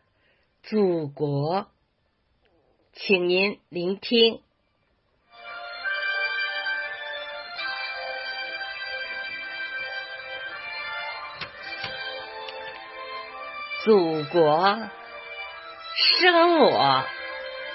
[0.68, 1.62] 《祖国》，
[3.00, 4.40] 请您聆听。
[13.84, 14.78] 祖国
[16.20, 17.04] 生我，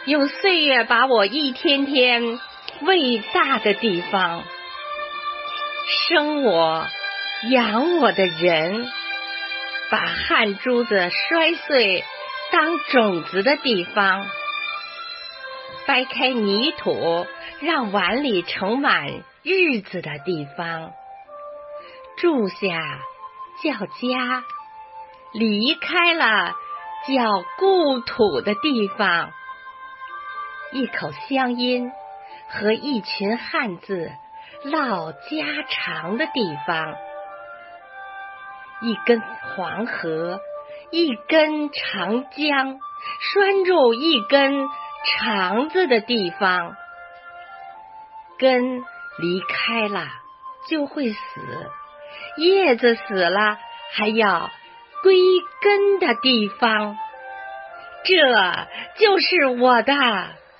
[0.05, 2.41] 用岁月把我一天天
[2.82, 4.43] 喂大的地方，
[6.09, 6.86] 生我
[7.49, 8.91] 养我的人。
[9.89, 12.03] 把汗珠子摔碎
[12.51, 14.26] 当种子的地方，
[15.86, 17.25] 掰开泥土
[17.59, 20.93] 让碗里盛满日子的地方，
[22.17, 22.99] 住下
[23.61, 24.43] 叫家，
[25.34, 26.55] 离开了
[27.07, 29.31] 叫故土的地方，
[30.71, 31.91] 一口乡音
[32.49, 34.09] 和一群汉字
[34.63, 36.95] 唠家常的地方。
[38.81, 40.39] 一根黄河，
[40.91, 42.79] 一根长江，
[43.19, 44.67] 拴住一根
[45.05, 46.75] 肠子的地方，
[48.37, 48.79] 根
[49.19, 50.07] 离开了
[50.69, 51.19] 就会死，
[52.37, 53.57] 叶子死了
[53.93, 54.49] 还要
[55.01, 55.15] 归
[55.61, 56.97] 根的地方，
[58.03, 58.13] 这
[58.97, 59.93] 就是我的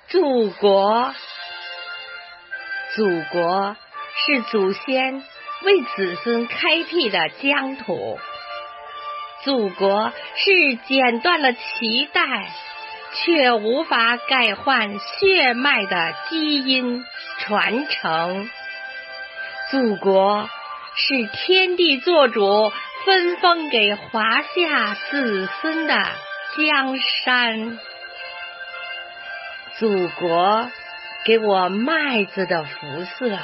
[0.08, 1.14] 祖国。
[2.94, 3.76] 祖国
[4.26, 5.24] 是祖先。
[5.62, 8.18] 为子孙开辟的疆土，
[9.44, 12.20] 祖国是剪断了脐带
[13.14, 17.04] 却无法改换血脉的基因
[17.38, 18.50] 传承，
[19.70, 20.48] 祖国
[20.96, 22.72] 是天地做主
[23.04, 25.94] 分封给华夏子孙的
[26.56, 27.78] 江山，
[29.78, 30.70] 祖国
[31.24, 33.38] 给我麦子的肤色。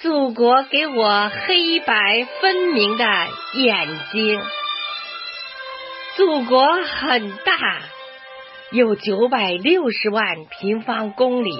[0.00, 3.04] 祖国给我黑白分明的
[3.54, 4.42] 眼睛，
[6.16, 7.54] 祖国很大，
[8.74, 11.52] 有九百六十万平方公里；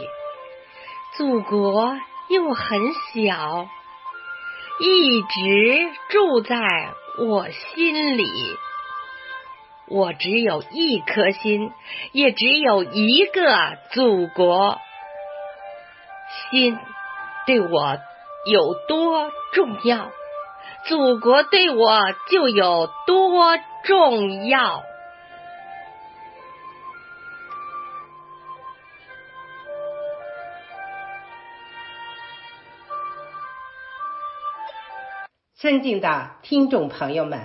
[1.17, 1.97] 祖国
[2.29, 3.69] 又很小，
[4.81, 6.57] 一直住在
[7.21, 8.25] 我心里。
[9.87, 11.71] 我只有一颗心，
[12.11, 14.77] 也只有一个祖国。
[16.51, 16.77] 心
[17.47, 17.97] 对我。
[18.47, 20.11] 有多重要，
[20.87, 21.99] 祖国对我
[22.29, 24.83] 就有多重要。
[35.65, 37.41] 尊敬的听众朋友们，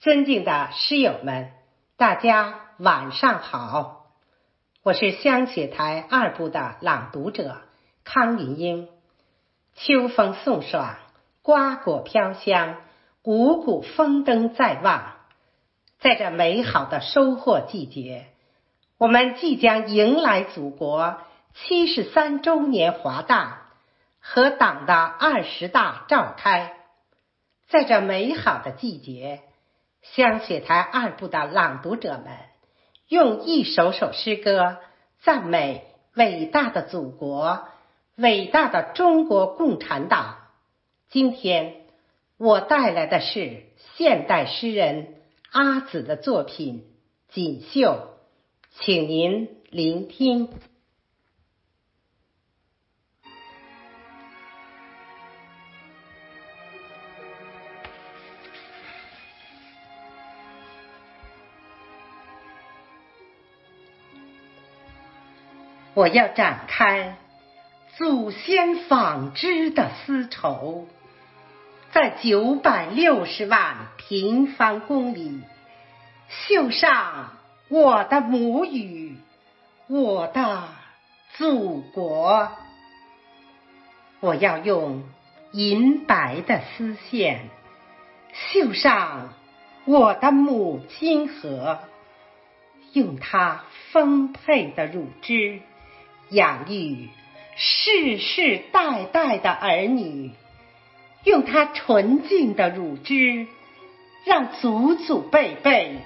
[0.00, 1.50] 尊敬的诗友们，
[1.98, 4.06] 大家晚上好！
[4.82, 7.58] 我是香雪台二部的朗读者
[8.04, 8.88] 康云英。
[9.74, 10.96] 秋风送爽，
[11.42, 12.76] 瓜果飘香，
[13.22, 15.12] 五谷丰登在望。
[16.00, 18.28] 在这美好的收获季节，
[18.96, 21.18] 我们即将迎来祖国
[21.52, 23.58] 七十三周年华诞
[24.20, 26.78] 和党的二十大召开。
[27.72, 29.40] 在这美好的季节，
[30.02, 32.36] 香雪台二部的朗读者们，
[33.08, 34.76] 用一首首诗歌
[35.22, 37.66] 赞美伟大的祖国，
[38.16, 40.36] 伟大的中国共产党。
[41.08, 41.86] 今天
[42.36, 43.62] 我带来的是
[43.96, 45.14] 现代诗人
[45.50, 46.84] 阿紫的作品
[47.34, 47.88] 《锦绣》，
[48.84, 50.50] 请您聆听。
[65.94, 67.16] 我要展开
[67.98, 70.86] 祖先纺织的丝绸，
[71.92, 75.42] 在九百六十万平方公里
[76.28, 77.36] 绣上
[77.68, 79.18] 我的母语，
[79.86, 80.68] 我的
[81.36, 82.48] 祖国。
[84.20, 85.02] 我要用
[85.52, 87.50] 银白的丝线
[88.32, 89.34] 绣上
[89.84, 91.80] 我的母亲河，
[92.94, 95.60] 用它丰沛的乳汁。
[96.32, 97.10] 养育
[97.56, 100.30] 世世代代的儿女，
[101.24, 103.46] 用它纯净的乳汁，
[104.24, 105.98] 让祖祖辈辈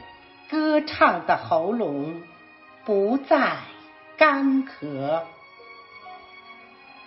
[0.50, 2.22] 歌唱的喉咙
[2.84, 3.52] 不再
[4.16, 5.22] 干涸。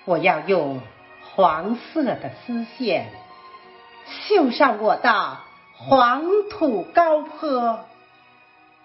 [0.05, 0.79] 我要用
[1.21, 3.11] 黄色的丝线
[4.27, 5.39] 绣上我的
[5.73, 7.81] 黄土高坡，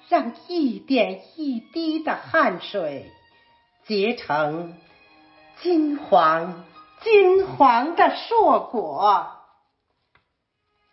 [0.09, 3.12] 让一点一滴的汗水。
[3.87, 4.74] 结成
[5.61, 6.64] 金黄
[7.03, 9.30] 金黄的硕果。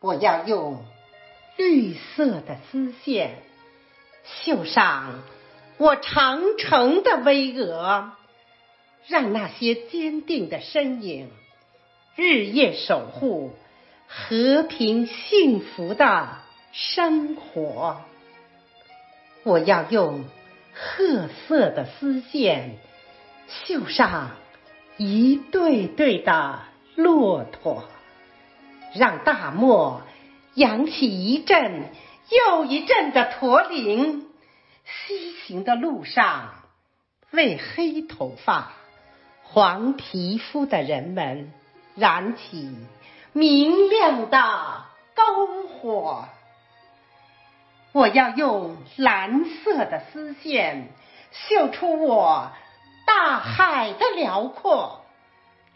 [0.01, 0.83] 我要用
[1.57, 3.37] 绿色的丝线
[4.23, 5.21] 绣上
[5.77, 8.09] 我长城的巍峨，
[9.07, 11.31] 让那些坚定的身影
[12.15, 13.53] 日夜守护
[14.07, 16.29] 和平幸福的
[16.73, 18.01] 生活。
[19.43, 20.25] 我要用。
[20.73, 22.77] 褐色的丝线
[23.47, 24.31] 绣上
[24.97, 26.59] 一对对的
[26.95, 27.85] 骆驼，
[28.93, 30.01] 让大漠
[30.55, 31.89] 扬起一阵
[32.29, 34.27] 又一阵的驼铃。
[34.83, 36.55] 西行的路上，
[37.31, 38.73] 为黑头发、
[39.43, 41.53] 黄皮肤的人们
[41.95, 42.75] 燃起
[43.31, 44.37] 明亮的
[45.15, 46.25] 篝火。
[47.93, 50.89] 我要用蓝色的丝线
[51.31, 52.51] 绣出我
[53.05, 55.05] 大海的辽阔，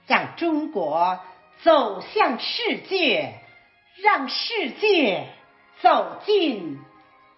[0.08, 1.20] 让中国
[1.64, 3.34] 走向世界，
[4.02, 5.28] 让世界
[5.82, 6.80] 走进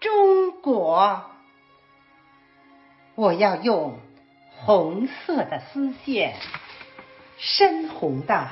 [0.00, 1.24] 中国。
[3.16, 3.98] 我要用
[4.54, 6.36] 红色的丝线，
[7.36, 8.48] 深红的、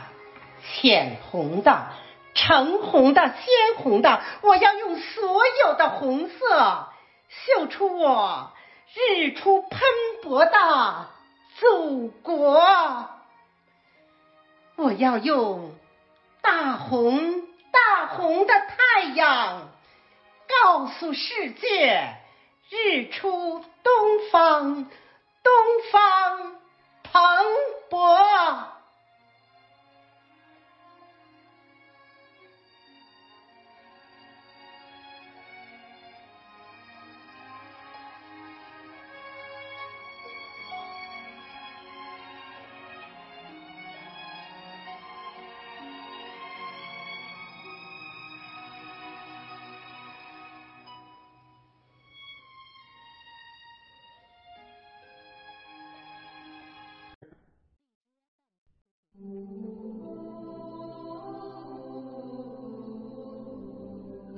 [0.62, 1.86] 浅红的。
[2.36, 6.88] 橙红的、鲜红的，我要用所有的红色
[7.28, 8.52] 绣出我
[8.94, 9.80] 日出喷
[10.22, 11.08] 薄的
[11.58, 12.62] 祖国。
[14.76, 15.74] 我要用
[16.42, 19.68] 大红大红的太阳
[20.62, 22.16] 告诉世界，
[22.68, 24.86] 日出东方，
[25.42, 25.52] 东
[25.90, 26.56] 方
[27.02, 27.46] 蓬
[27.88, 28.75] 勃。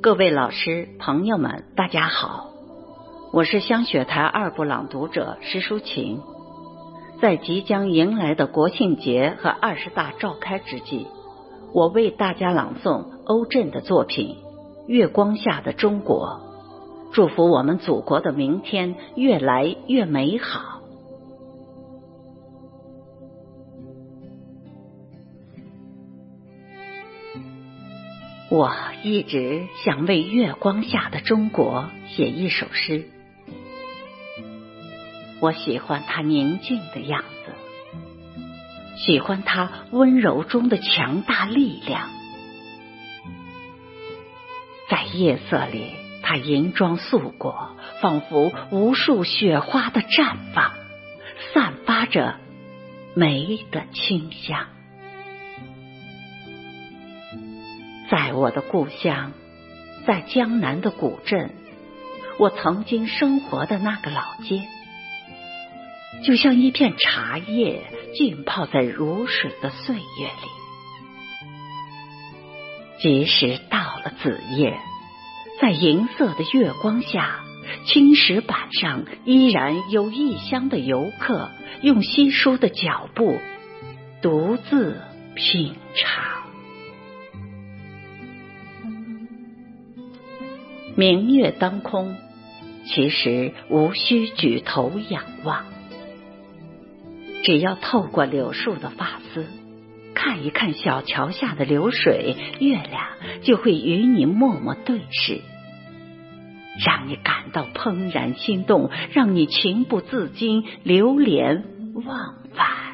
[0.08, 2.46] 各位老师、朋友们，大家好，
[3.30, 6.22] 我是香雪台二部朗读者石淑琴。
[7.20, 11.06] 在即将迎来的国庆节和二十大召开之际，
[11.74, 14.36] 我为大家朗诵欧震的作品
[14.86, 16.40] 《月光下的中国》，
[17.12, 20.77] 祝福我们祖国的明天越来越美好。
[28.50, 33.10] 我一直想为月光下的中国写一首诗。
[35.40, 37.52] 我喜欢它宁静的样子，
[38.96, 42.08] 喜欢它温柔中的强大力量。
[44.88, 45.92] 在夜色里，
[46.22, 50.72] 它银装素裹，仿佛无数雪花的绽放，
[51.52, 52.36] 散发着
[53.14, 54.68] 梅的清香。
[58.10, 59.32] 在我的故乡，
[60.06, 61.50] 在江南的古镇，
[62.38, 64.62] 我曾经生活的那个老街，
[66.24, 67.82] 就像一片茶叶
[68.14, 70.48] 浸泡在如水的岁月里。
[73.00, 74.78] 即使到了子夜，
[75.60, 77.40] 在银色的月光下，
[77.84, 81.50] 青石板上依然有异乡的游客，
[81.82, 83.38] 用稀疏的脚步
[84.22, 85.00] 独自
[85.34, 86.37] 品尝。
[90.98, 92.16] 明月当空，
[92.84, 95.64] 其实无需举头仰望，
[97.44, 99.46] 只要透过柳树的发丝。
[100.12, 103.10] 看一看小桥下的流水，月亮
[103.44, 105.40] 就会与你默默对视，
[106.84, 111.62] 让你感到怦然心动，让你情不自禁流连
[111.94, 112.87] 忘返。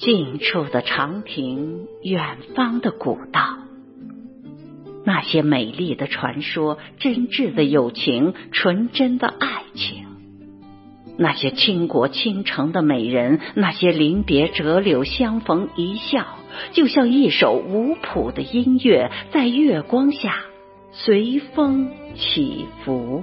[0.00, 3.58] 近处的长亭，远方的古道，
[5.04, 10.06] 那些美丽的传说，真挚的友情，纯真的爱情。
[11.18, 16.24] 那些倾国倾城的美人，那些临别折柳相逢一笑，
[16.72, 20.34] 就像一首无谱的音乐，在月光下
[20.92, 23.22] 随风起伏。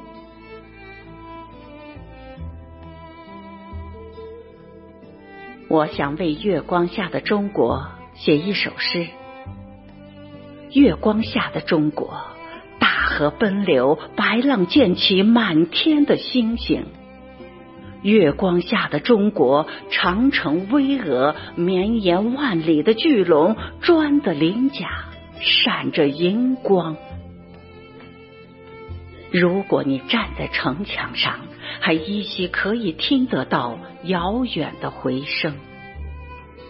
[5.69, 9.07] 我想为月光下的中国写一首诗。
[10.71, 12.21] 月光下的中国，
[12.79, 16.85] 大河奔流，白浪溅起满天的星星。
[18.01, 24.87] 月光下的中国，长城巍峨，绵延万里的巨龙，砖的鳞甲
[25.41, 26.95] 闪着银光。
[29.31, 31.39] 如果你站在城墙上，
[31.79, 35.55] 还依稀可以听得到遥远的回声，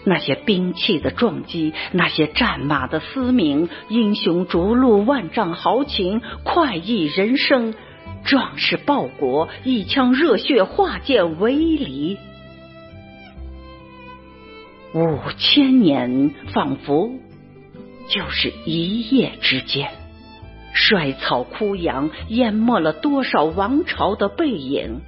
[0.04, 7.74] 那些兵器的撞击，那些战马的嘶鸣，英雄逐鹿，万丈豪情，快意人生。
[8.26, 12.18] 壮士报国，一腔热血化剑为犁。
[14.94, 17.12] 五千年仿佛
[18.10, 19.92] 就是一夜之间，
[20.78, 25.02] 衰草枯杨，淹没了多少王朝的背影。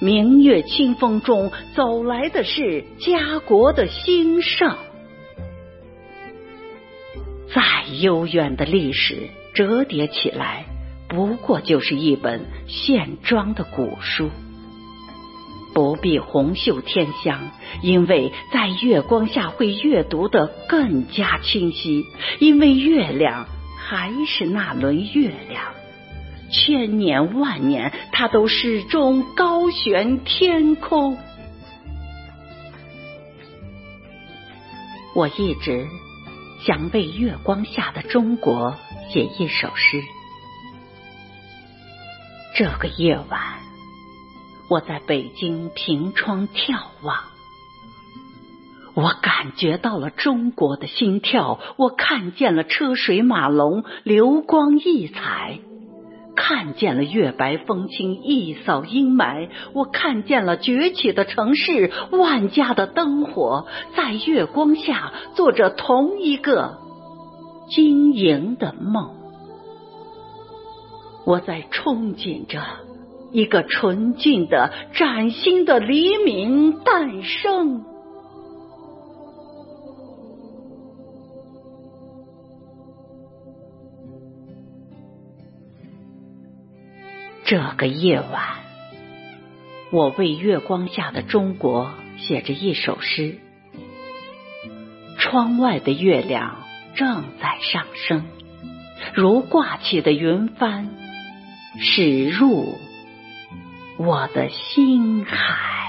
[0.00, 4.76] 明月清风中走来的是家国的兴盛。
[7.54, 7.62] 再
[8.00, 10.66] 悠远的历史，折叠起来。
[11.08, 14.30] 不过就是一本线装的古书，
[15.72, 17.52] 不必红袖添香，
[17.82, 22.02] 因为在月光下会阅读的更加清晰。
[22.40, 23.46] 因为月亮
[23.86, 25.74] 还是那轮月亮，
[26.50, 31.18] 千年万年，它都始终高悬天空。
[35.14, 35.86] 我一直
[36.66, 38.74] 想为月光下的中国
[39.10, 40.02] 写一首诗。
[42.56, 43.60] 这个夜晚，
[44.70, 47.22] 我在北京凭窗眺望，
[48.94, 55.58] 我感觉到了中国的心跳，我看见了车水马龙，流光溢彩，
[56.36, 63.66] 看见了月白风清，一扫阴霾，我看见了崛起的城市，万家的灯火
[63.96, 66.78] 在月光下做着同一个
[67.68, 69.10] 晶莹的梦。
[71.26, 72.62] 我在憧憬着
[73.32, 77.86] 一个纯净的、崭新的黎明诞生。
[87.54, 88.64] 这个夜晚，
[89.92, 93.38] 我为月光下的中国写着一首诗。
[95.20, 96.64] 窗外的月亮
[96.96, 98.24] 正在上升，
[99.14, 100.90] 如挂起的云帆。
[101.78, 102.76] 驶入
[103.98, 105.83] 我的心海。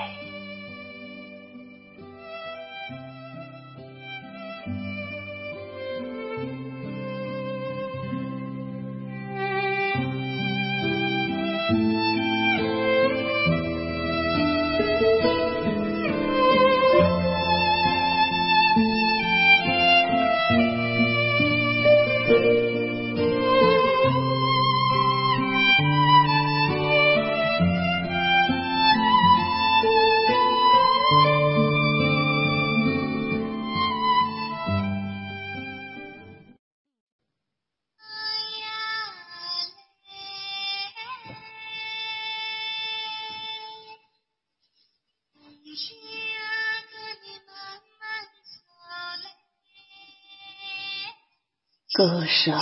[52.46, 52.62] 歌声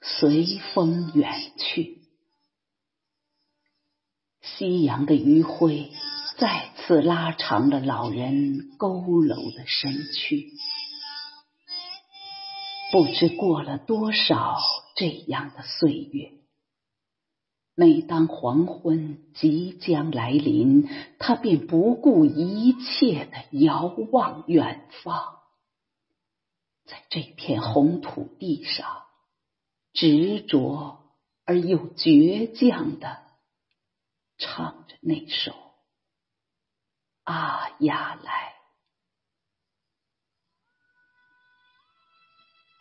[0.00, 1.98] 随风远去，
[4.42, 5.90] 夕阳的余晖
[6.38, 10.52] 再次拉长了老人佝偻的身躯。
[12.92, 14.56] 不知过了多少
[14.94, 16.30] 这样的岁月，
[17.74, 25.35] 每当黄昏即将来临，他便不顾一切的遥望远方，
[26.86, 29.02] 在这片红土地上，
[29.92, 31.04] 执着
[31.44, 33.22] 而又倔强的
[34.38, 35.52] 唱着那首
[37.24, 38.54] 《阿呀来》。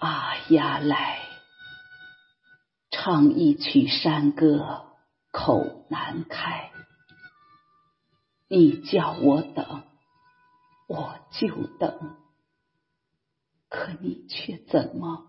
[0.06, 1.20] 阿呀来，
[2.91, 4.93] 唱一曲山歌
[5.32, 6.72] 口难开。
[8.47, 9.84] 你叫我等，
[10.88, 11.47] 我就
[11.80, 12.18] 等，
[13.76, 15.28] 可你却怎么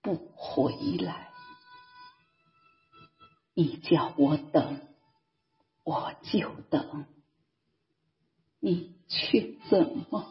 [0.00, 1.28] 不回来？
[3.52, 4.80] 你叫我等，
[5.84, 7.04] 我就等，
[8.58, 10.26] 你却怎么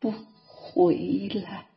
[0.00, 0.12] 不
[0.44, 1.68] 回来？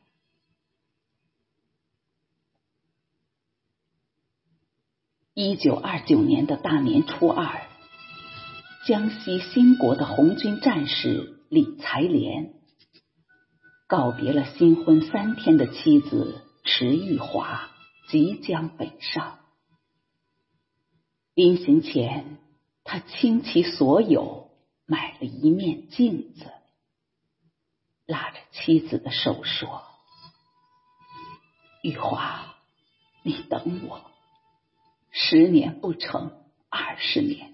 [5.36, 7.68] 一九二九年的大年初二，
[8.88, 12.57] 江西兴国的红军战士李才莲
[13.88, 17.72] 告别了新婚三天的妻子迟玉华，
[18.10, 19.40] 即将北上。
[21.34, 22.38] 临行前，
[22.84, 24.52] 他倾其所有
[24.86, 26.52] 买了一面镜子，
[28.06, 29.84] 拉着妻子的手说
[31.82, 32.56] ：“玉华，
[33.24, 34.12] 你等我。”
[35.12, 37.54] 十年不成，二十年；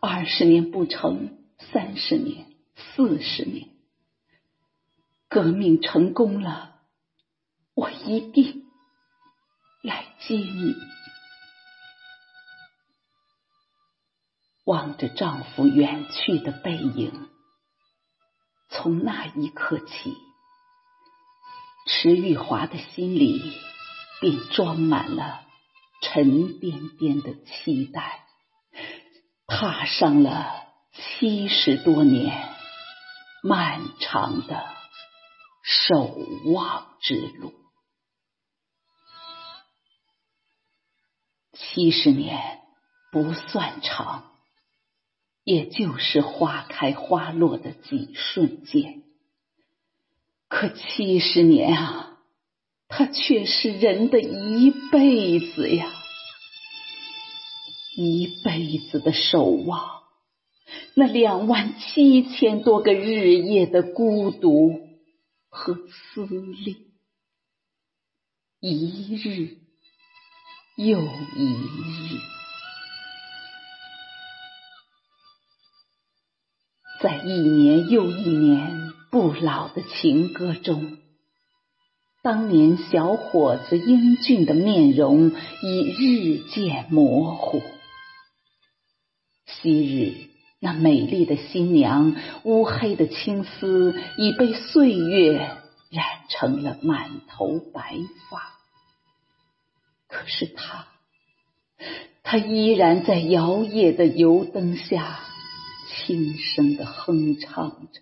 [0.00, 3.70] 二十年不成，三十年、四十年。
[5.28, 6.76] 革命成功了，
[7.74, 8.64] 我一定
[9.82, 10.76] 来接你。
[14.64, 17.28] 望着丈夫远去的背影，
[18.68, 20.16] 从那一刻起，
[21.86, 23.52] 迟玉华的心里
[24.20, 25.42] 便装满了。
[26.02, 28.20] 沉甸甸的期待，
[29.46, 32.54] 踏上了七十多年
[33.42, 34.75] 漫长的
[35.66, 37.52] 守望之路。
[41.52, 42.60] 七十年
[43.10, 44.30] 不算长，
[45.42, 49.02] 也就是花开花落的几瞬间。
[50.48, 52.12] 可七十年啊！
[52.88, 55.92] 它却是人的一辈子呀，
[57.96, 60.02] 一辈子的守望，
[60.94, 64.85] 那两万七千多个日夜的孤独
[65.56, 66.76] 和思念，
[68.60, 69.56] 一日
[70.76, 71.54] 又一
[72.14, 72.20] 日，
[77.00, 80.98] 在一年又一年不老的情歌中。
[82.22, 87.62] 当年小伙子英俊的面容已日渐模糊，
[89.46, 95.38] 昔日那美丽的新娘乌黑的青丝已被岁月
[95.90, 97.96] 染成了满头白
[98.30, 98.54] 发。
[100.08, 100.86] 可是他，
[102.22, 105.20] 他依然在摇曳的油灯下
[105.88, 108.00] 轻声的哼唱着。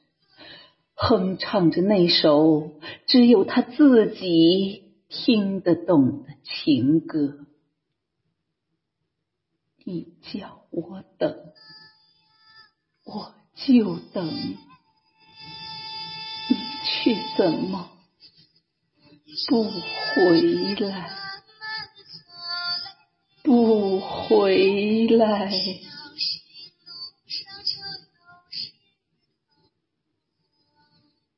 [0.95, 7.47] 哼唱着那首只有他自己听得懂的情歌，
[9.85, 11.37] 你叫我等，
[13.05, 14.57] 我就等，你
[16.85, 17.91] 却怎么
[19.49, 21.11] 不回来？
[23.43, 25.53] 不回来？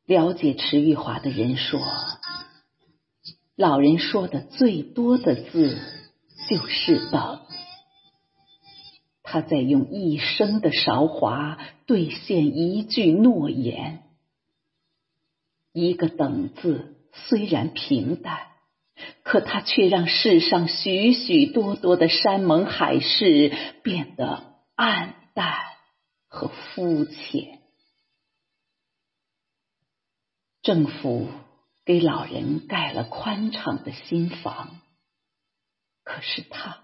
[0.07, 1.81] 了解迟玉华的人说，
[3.57, 5.77] 老人说的最多的字
[6.49, 7.45] 就是等。
[9.37, 14.03] 他在用一生的韶华兑现一句诺言。
[15.75, 18.47] 一个等字虽然平淡，
[19.23, 25.55] 可他却让世上许许多多的山盟海誓变得黯淡
[26.29, 27.59] 和肤浅。
[30.63, 31.29] 政府
[31.85, 34.81] 给老人盖了宽敞的新房，
[36.05, 36.79] 可是他，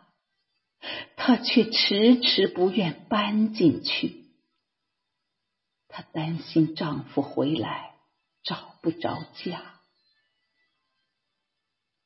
[1.17, 4.27] 他却迟迟不愿搬进去。
[5.89, 7.95] 她担心丈夫回来
[8.43, 9.81] 找不着家。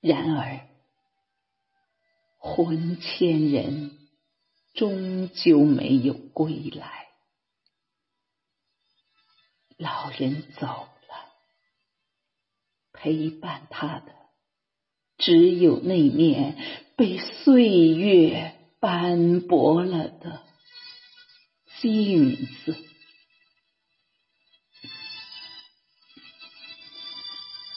[0.00, 0.68] 然而，
[2.38, 3.96] 魂牵人，
[4.74, 7.06] 终究没有归来。
[9.78, 11.32] 老人走了，
[12.92, 14.12] 陪伴他的
[15.18, 16.56] 只有那面
[16.96, 18.55] 被岁月
[18.86, 20.42] 斑驳了的
[21.80, 22.76] 镜子。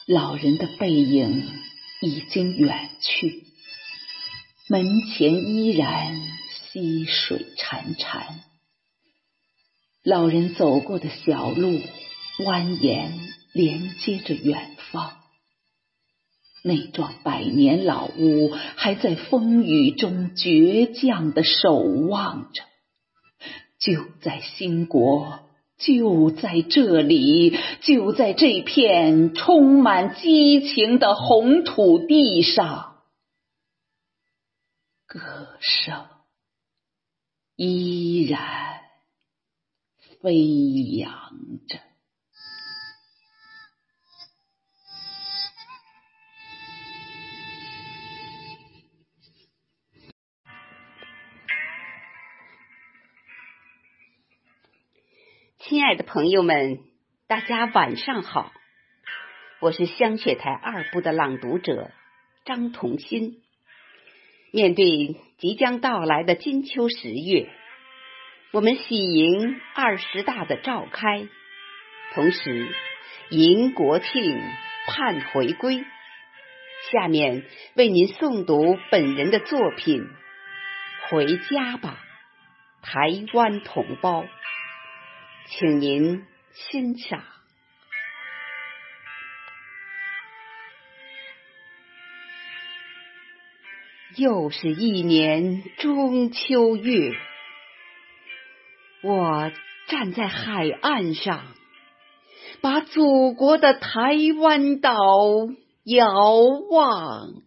[0.06, 1.50] 老人的背影
[2.00, 3.44] 已经远去，
[4.68, 6.14] 门前依然
[6.72, 8.42] 溪水潺潺。
[10.04, 11.80] 老人走过的小路
[12.38, 13.10] 蜿蜒
[13.52, 15.19] 连接着远方，
[16.62, 22.62] 那幢百年老屋还在风雨中倔强的守望着，
[23.78, 25.40] 就在新国。
[25.78, 32.96] 就在这里，就在这片充满激情的红土地上，
[35.06, 35.18] 歌
[35.60, 36.04] 声
[37.56, 38.82] 依然
[40.20, 40.36] 飞
[40.98, 41.10] 扬
[41.66, 41.78] 着。
[55.70, 56.80] 亲爱的朋友们，
[57.28, 58.50] 大家晚上好！
[59.60, 61.92] 我是香雪台二部的朗读者
[62.44, 63.36] 张同心。
[64.50, 67.48] 面对即将到来的金秋十月，
[68.50, 71.28] 我们喜迎二十大的召开，
[72.14, 72.74] 同时
[73.28, 74.42] 迎国庆、
[74.88, 75.84] 盼回归。
[76.90, 77.44] 下面
[77.76, 80.02] 为您诵读本人的作品
[81.10, 81.96] 《回家吧，
[82.82, 84.24] 台湾同胞》。
[85.52, 87.24] 请您欣赏。
[94.16, 97.10] 又是一年中秋月，
[99.02, 99.50] 我
[99.88, 101.44] 站在海岸上，
[102.60, 104.94] 把祖国的台湾岛
[105.84, 106.36] 遥
[106.70, 107.42] 望。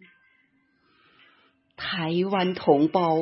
[1.76, 3.16] 台湾同胞，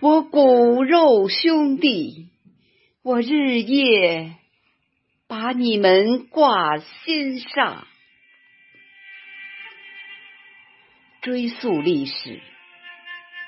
[0.00, 2.30] 我骨肉兄弟。
[3.06, 4.30] 我日夜
[5.28, 7.86] 把你们挂心上，
[11.20, 12.40] 追溯历史，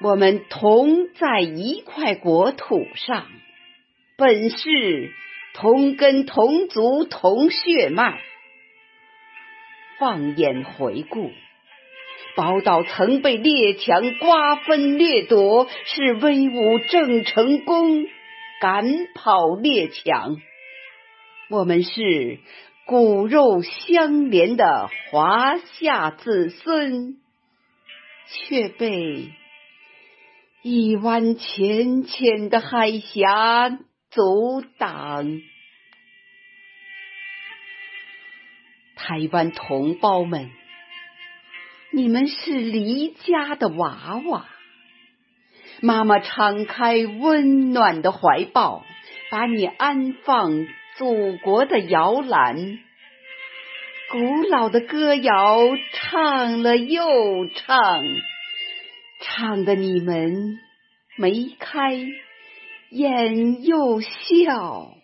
[0.02, 3.26] 我们同在一块国土上，
[4.18, 5.10] 本是
[5.54, 8.20] 同根同族同血脉。
[9.98, 11.30] 放眼回顾，
[12.36, 18.06] 宝岛曾被列强瓜分掠夺，是威武郑成功。
[18.60, 18.84] 赶
[19.14, 20.36] 跑列强，
[21.50, 22.38] 我们是
[22.86, 27.18] 骨肉相连的华夏子孙，
[28.28, 29.30] 却被
[30.62, 33.78] 一湾浅浅的海峡
[34.10, 35.40] 阻挡。
[38.96, 40.50] 台湾同胞们，
[41.92, 44.48] 你们是离家的娃娃。
[45.80, 48.84] 妈妈敞开温暖的怀抱，
[49.30, 50.66] 把你安放
[50.96, 52.78] 祖国的摇篮。
[54.08, 55.58] 古老的歌谣
[55.92, 58.04] 唱了又唱，
[59.20, 60.58] 唱的你们
[61.16, 61.96] 眉开
[62.90, 64.94] 眼又笑。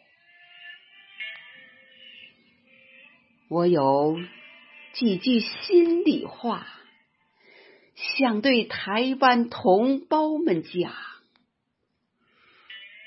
[3.50, 4.18] 我有
[4.94, 6.66] 几句心里话。
[8.02, 10.92] 想对台湾同胞们讲：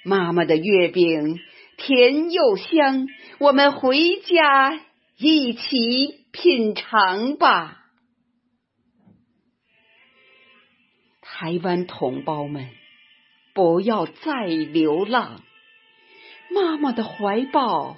[0.06, 1.38] 妈妈的月饼
[1.76, 3.08] 甜又香，
[3.39, 4.80] 我们回家
[5.18, 7.82] 一起品尝吧。
[11.22, 12.70] 台湾同胞们，
[13.54, 15.41] 不要再流浪，
[16.50, 17.98] 妈妈的怀抱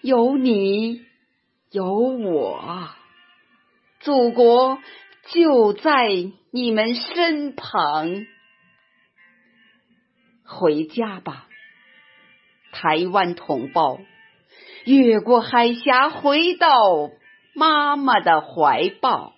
[0.00, 1.02] 有你
[1.70, 2.88] 有我，
[4.00, 4.78] 祖国。
[5.32, 6.08] 就在
[6.50, 8.26] 你们身旁，
[10.44, 11.48] 回家吧，
[12.72, 13.98] 台湾同胞！
[14.84, 16.68] 越过海峡，回到
[17.54, 19.34] 妈妈的怀抱。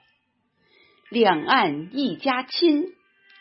[1.09, 2.87] 两岸一家亲，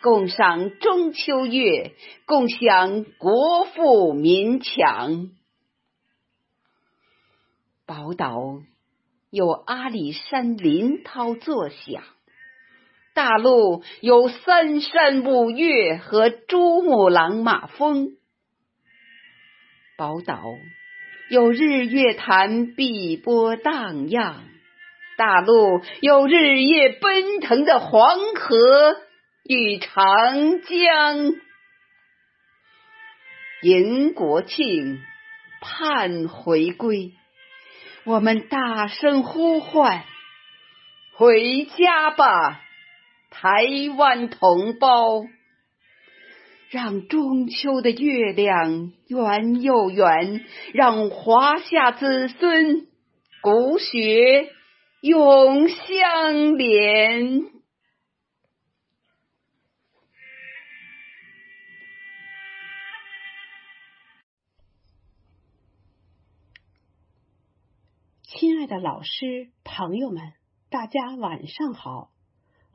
[0.01, 1.95] 共赏中秋月，
[2.27, 5.31] 共享国富民强。
[7.87, 8.61] 宝岛
[9.31, 12.03] 有阿里山林涛作响。
[13.15, 18.09] 大陆有三山五岳和珠穆朗玛峰，
[19.97, 20.43] 宝岛
[21.29, 24.43] 有日月潭碧波荡漾，
[25.17, 28.97] 大陆有日夜奔腾的黄河
[29.45, 31.35] 与长江。
[33.61, 34.99] 迎国庆，
[35.61, 37.13] 盼回归。
[38.03, 40.03] 我们大声呼唤：
[41.13, 42.61] 回家吧，
[43.37, 43.65] 台
[43.97, 45.25] 湾同胞！
[46.69, 52.87] 让中秋的月亮圆又圆，让华夏子孙
[53.41, 54.49] 骨血
[55.01, 57.43] 永相连。
[68.23, 70.33] 亲爱的老师、朋友们，
[70.69, 72.14] 大家晚上好！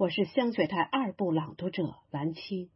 [0.00, 2.70] 我是香雪台二部朗读者蓝青。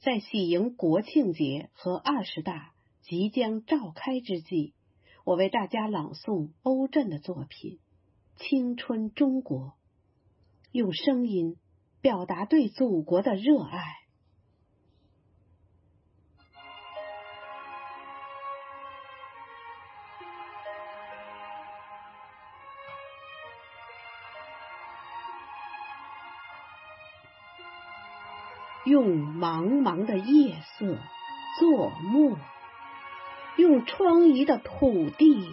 [0.00, 4.74] 在喜迎国庆节和二十大即将召开之际，
[5.24, 7.78] 我为大家朗诵欧震的作品
[8.46, 9.68] 《青春中国》，
[10.70, 11.56] 用声音
[12.02, 13.94] 表达对祖国的热爱。
[28.90, 30.98] 用茫茫的夜色
[31.60, 32.36] 作墨，
[33.56, 35.48] 用疮痍的土地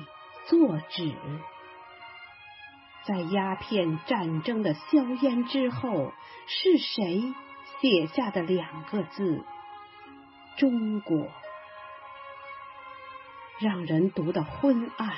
[0.47, 1.13] 作纸，
[3.05, 6.13] 在鸦片战争的硝烟之后，
[6.47, 7.31] 是谁
[7.79, 9.45] 写下的两个字
[10.57, 11.27] “中国”？
[13.61, 15.13] 让人读得昏暗，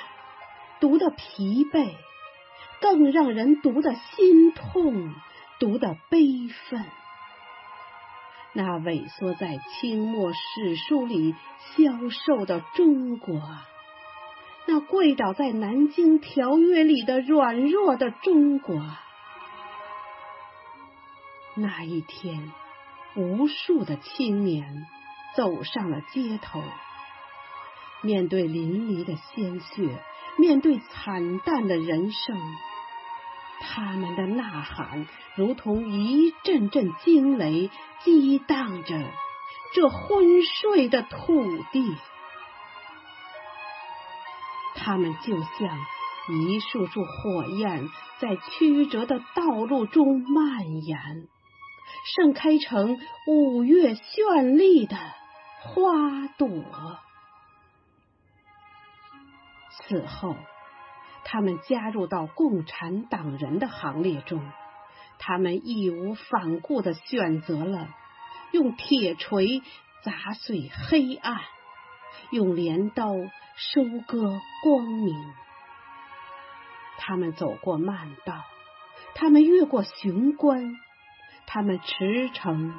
[0.78, 1.94] 读得疲惫，
[2.82, 5.14] 更让人读得心痛，
[5.58, 6.18] 读得悲
[6.68, 6.84] 愤。
[8.52, 11.36] 那萎缩在清末史书里
[11.76, 13.40] 消瘦的中国，
[14.66, 18.82] 那跪倒在南京条约里的软弱的中国，
[21.54, 22.52] 那一天，
[23.14, 24.84] 无数的青年
[25.36, 26.60] 走上了街头，
[28.02, 30.02] 面对淋漓的鲜血，
[30.38, 32.36] 面对惨淡的人生。
[33.60, 35.06] 他们的呐喊
[35.36, 37.70] 如同一阵阵惊雷，
[38.02, 38.98] 激荡着
[39.74, 41.96] 这昏睡的土地。
[44.74, 45.78] 他们就像
[46.28, 47.88] 一束束火焰，
[48.18, 51.28] 在曲折的道路中蔓延，
[52.16, 54.96] 盛开成五月绚丽的
[55.60, 56.48] 花朵。
[59.88, 60.34] 此后。
[61.32, 64.42] 他们加入到共产党人的行列中，
[65.20, 67.86] 他们义无反顾的选择了
[68.50, 69.62] 用铁锤
[70.02, 71.38] 砸碎黑暗，
[72.32, 73.14] 用镰刀
[73.54, 75.14] 收割光明。
[76.98, 78.42] 他们走过漫道，
[79.14, 80.76] 他们越过雄关，
[81.46, 82.72] 他们驰骋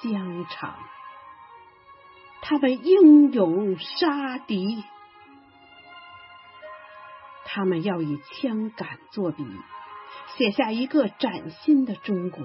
[0.00, 0.76] 疆场，
[2.40, 4.84] 他们英勇杀敌。
[7.52, 9.44] 他们要以枪杆作笔，
[10.36, 12.44] 写下一个崭新的中国；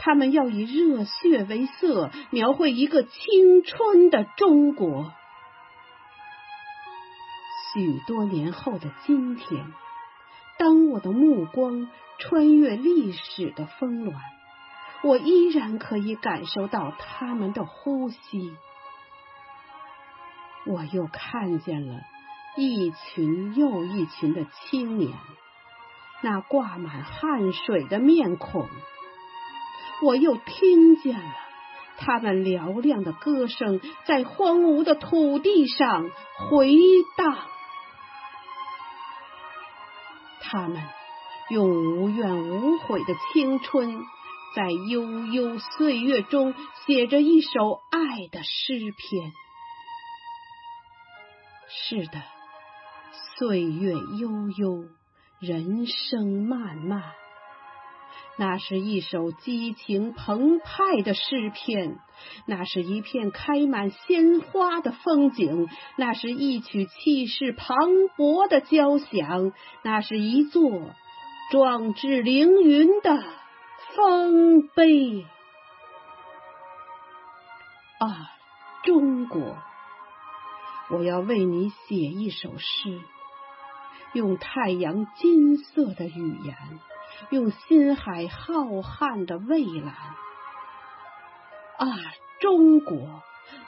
[0.00, 5.12] 他们要以热血为色，描绘一个青春的中国。
[7.72, 9.72] 许多年后的今天，
[10.58, 11.88] 当我的目光
[12.18, 14.12] 穿越历史的峰峦，
[15.04, 18.56] 我依然可以感受到他们的呼吸。
[20.66, 22.00] 我又看见了。
[22.56, 25.12] 一群又一群的青年，
[26.22, 28.68] 那挂满汗水的面孔，
[30.02, 31.34] 我又听见了
[31.98, 36.10] 他们嘹亮的歌声，在荒芜的土地上
[36.48, 36.76] 回
[37.16, 37.38] 荡。
[40.40, 40.80] 他们
[41.50, 44.00] 用无怨无悔的青春，
[44.54, 46.54] 在悠悠岁月中
[46.86, 49.32] 写着一首爱的诗篇。
[51.68, 52.22] 是的。
[53.36, 54.84] 岁月悠悠，
[55.40, 57.02] 人生漫漫。
[58.36, 61.98] 那是一首激情澎湃的诗篇，
[62.46, 67.76] 那是一片开满鲜花的风景，那是一曲气势磅
[68.16, 69.52] 礴的交响，
[69.82, 70.90] 那是一座
[71.50, 73.20] 壮志凌云的
[73.96, 75.24] 丰碑。
[77.98, 78.30] 啊，
[78.84, 79.56] 中国！
[80.90, 83.00] 我要为你写一首诗。
[84.14, 86.56] 用太阳金色的语言，
[87.30, 89.92] 用心海浩瀚的蔚蓝
[91.78, 91.98] 啊，
[92.40, 93.22] 中国！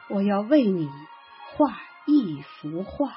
[0.08, 0.88] 我要为你
[1.56, 1.74] 画
[2.06, 3.12] 一幅画，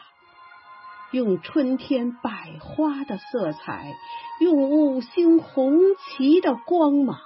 [1.12, 3.94] 用春天百花的色彩，
[4.42, 7.20] 用五星红旗的光芒。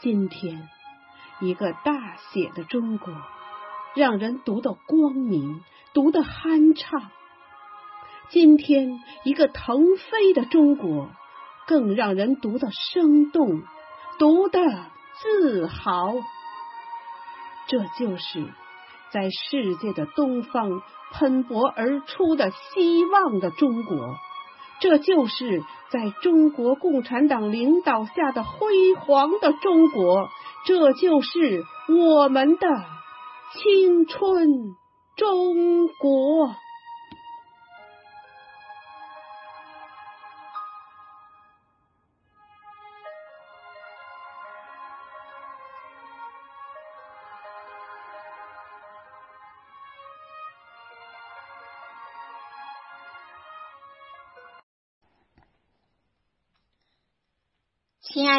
[0.00, 0.68] 今天，
[1.40, 3.14] 一个大写的中国，
[3.94, 5.62] 让人读得光明，
[5.94, 7.10] 读得酣畅。
[8.30, 11.10] 今天，一个腾飞的中国，
[11.66, 13.62] 更让人读得生动，
[14.18, 14.60] 读得
[15.20, 16.14] 自豪。
[17.68, 18.50] 这就是
[19.12, 20.82] 在世界的东方
[21.12, 24.14] 喷薄而出的希望的中国。
[24.80, 30.28] 这就是在中国共产党领导下的辉煌的中国，
[30.64, 32.66] 这就是我们的
[33.54, 34.48] 青春
[35.16, 36.54] 中国。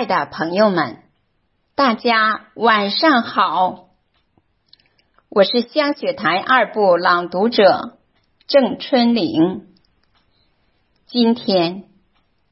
[0.04, 0.98] 爱的朋友们，
[1.76, 3.86] 大家晚上好！
[5.30, 7.98] 我是香雪台二部朗读者
[8.46, 9.68] 郑春玲。
[11.08, 11.86] 今天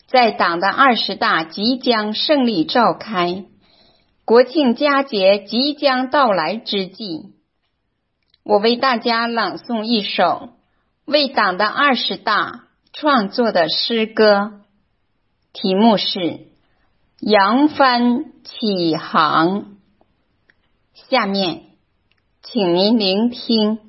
[0.07, 3.43] 在党的二十大即将胜利召开，
[4.23, 7.33] 国庆佳节即将到来之际，
[8.43, 10.51] 我为大家朗诵一首
[11.03, 14.61] 为党的二十大创作的诗歌，
[15.51, 16.50] 题目是。
[17.21, 19.75] 扬帆起航，
[20.93, 21.61] 下面
[22.41, 23.79] 请您聆听。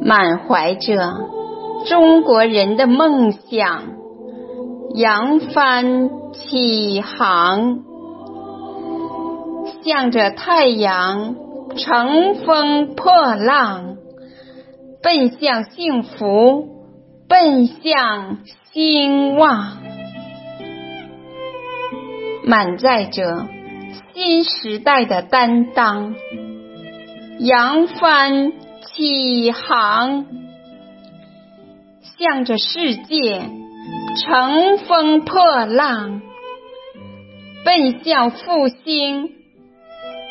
[0.00, 1.12] 满怀着
[1.86, 4.01] 中国人的梦想，
[4.94, 6.22] 扬帆。
[6.34, 7.80] 起航，
[9.84, 11.36] 向着太阳
[11.76, 13.96] 乘风破浪，
[15.02, 16.68] 奔向幸福，
[17.28, 18.38] 奔向
[18.72, 19.76] 兴旺，
[22.44, 23.46] 满载着
[24.14, 26.14] 新时代的担当，
[27.38, 28.52] 扬帆
[28.86, 30.24] 起航，
[32.18, 33.61] 向着世界。
[34.14, 36.20] 乘风破浪，
[37.64, 39.30] 奔向复兴，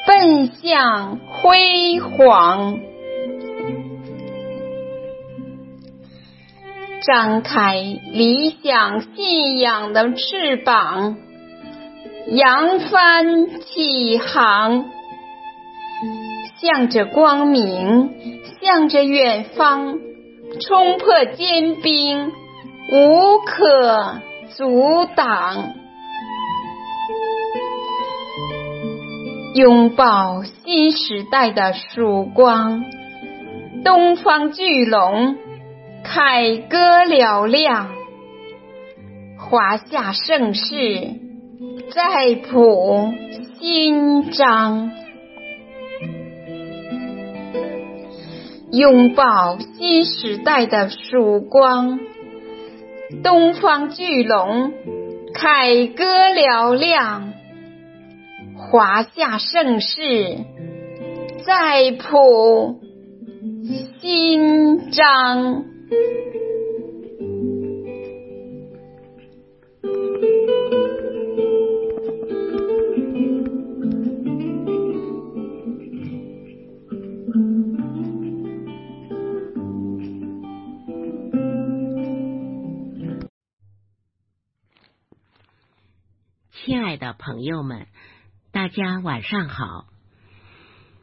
[0.06, 2.80] 奔向辉煌，
[7.08, 7.74] 张开
[8.14, 11.18] 理想信仰的翅膀，
[12.28, 14.86] 扬帆起航，
[16.60, 18.12] 向着光明，
[18.62, 19.98] 向着远方，
[20.60, 22.32] 冲破坚冰。
[22.94, 24.20] 无可
[24.58, 25.76] 阻挡，
[29.56, 32.84] 拥抱新时代的曙光，
[33.86, 35.38] 东方巨龙
[36.04, 37.92] 凯歌嘹亮，
[39.40, 41.14] 华夏盛世
[41.96, 43.14] 再谱
[43.58, 44.92] 新章，
[48.74, 52.11] 拥抱新时代的曙光。
[53.24, 54.74] 东方巨龙
[55.34, 57.34] 凯歌嘹亮，
[58.58, 60.38] 华夏盛世
[61.46, 62.80] 再谱
[64.00, 65.66] 新章。
[86.64, 87.88] 亲爱的朋友们，
[88.52, 89.88] 大家晚上好！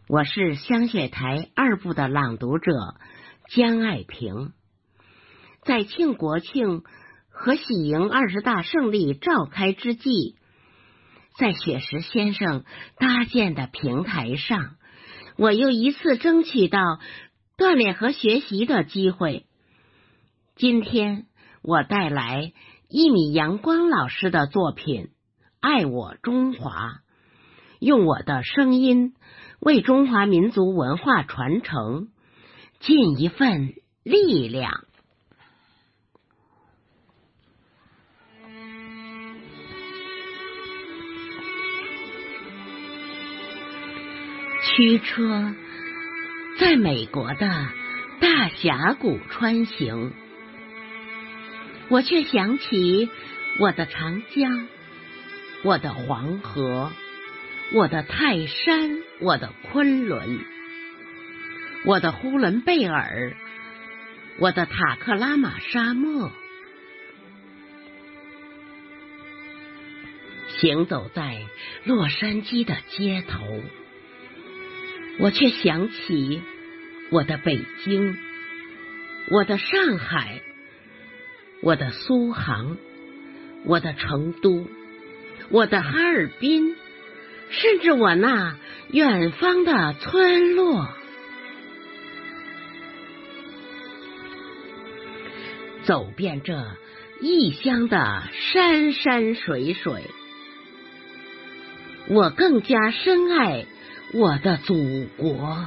[0.07, 2.71] 我是香雪台二部的朗读者
[3.51, 4.53] 江爱萍。
[5.65, 6.85] 在庆国庆
[7.29, 10.37] 和喜迎二十大胜利召开之际，
[11.37, 12.65] 在雪石先生
[12.97, 14.77] 搭建的平台上，
[15.37, 16.79] 我又一次争取到
[17.57, 19.45] 锻炼和学习的机会。
[20.55, 21.27] 今天
[21.63, 22.53] 我带来
[22.89, 25.11] 一米阳光老师的作品。
[25.61, 27.01] 爱我中华，
[27.81, 29.15] 用我的声音
[29.61, 32.09] 为中华民族文化传承
[32.79, 33.75] 尽一份
[34.05, 34.85] 力量。
[44.63, 45.55] 驱车
[46.61, 47.69] 在美国的
[48.21, 50.13] 大峡谷穿行，
[51.89, 53.11] 我却想起
[53.61, 54.69] 我的长江。
[55.65, 56.93] 我的黄河，
[57.73, 60.39] 我的泰山，我的昆仑，
[61.85, 63.37] 我的呼伦贝尔，
[64.39, 66.31] 我的塔克拉玛沙漠。
[70.61, 71.43] 行走在
[71.85, 73.63] 洛杉矶的街头，
[75.19, 76.41] 我却想起
[77.11, 78.17] 我的北京，
[79.31, 80.41] 我的上海，
[81.63, 82.77] 我的苏杭，
[83.65, 84.69] 我的成都，
[85.51, 86.77] 我的哈尔滨，
[87.51, 88.57] 甚至我那
[88.91, 90.89] 远方的村落。
[95.85, 96.77] 走遍这
[97.21, 98.23] 异乡的
[98.53, 100.03] 山山水水。
[102.09, 103.65] 我更加深爱
[104.13, 105.67] 我的祖国，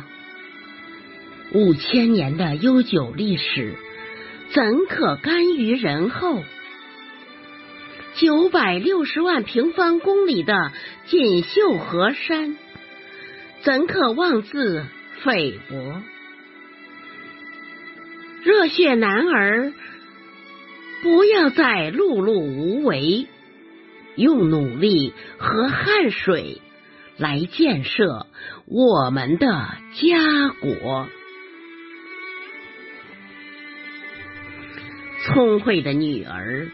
[1.54, 3.76] 五千年的悠久历史，
[4.52, 6.44] 怎可甘于人后？
[8.16, 10.54] 九百六十万平方公里的
[11.06, 12.58] 锦绣河山，
[13.62, 14.86] 怎可妄自
[15.24, 16.02] 菲薄？
[18.44, 19.74] 热血男儿，
[21.02, 23.28] 不要再碌碌无为。
[24.18, 26.62] 用努力和汗水
[27.18, 28.28] 来建设
[28.66, 29.48] 我们的
[29.94, 31.08] 家国。
[35.24, 36.70] 聪慧的女儿，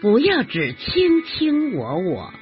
[0.00, 2.32] 不要只卿卿我我，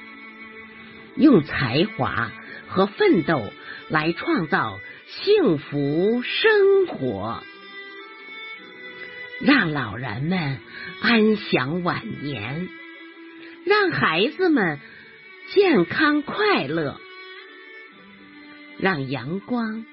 [1.16, 2.30] 用才华
[2.68, 3.42] 和奋斗
[3.88, 7.42] 来创造幸福生活，
[9.40, 10.58] 让老人们
[11.00, 12.68] 安享晚年。
[13.64, 14.78] 让孩子们
[15.48, 17.00] 健康快乐，
[18.78, 19.84] 让阳光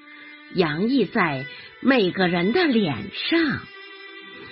[0.54, 1.46] 洋溢在
[1.80, 3.60] 每个人的脸上，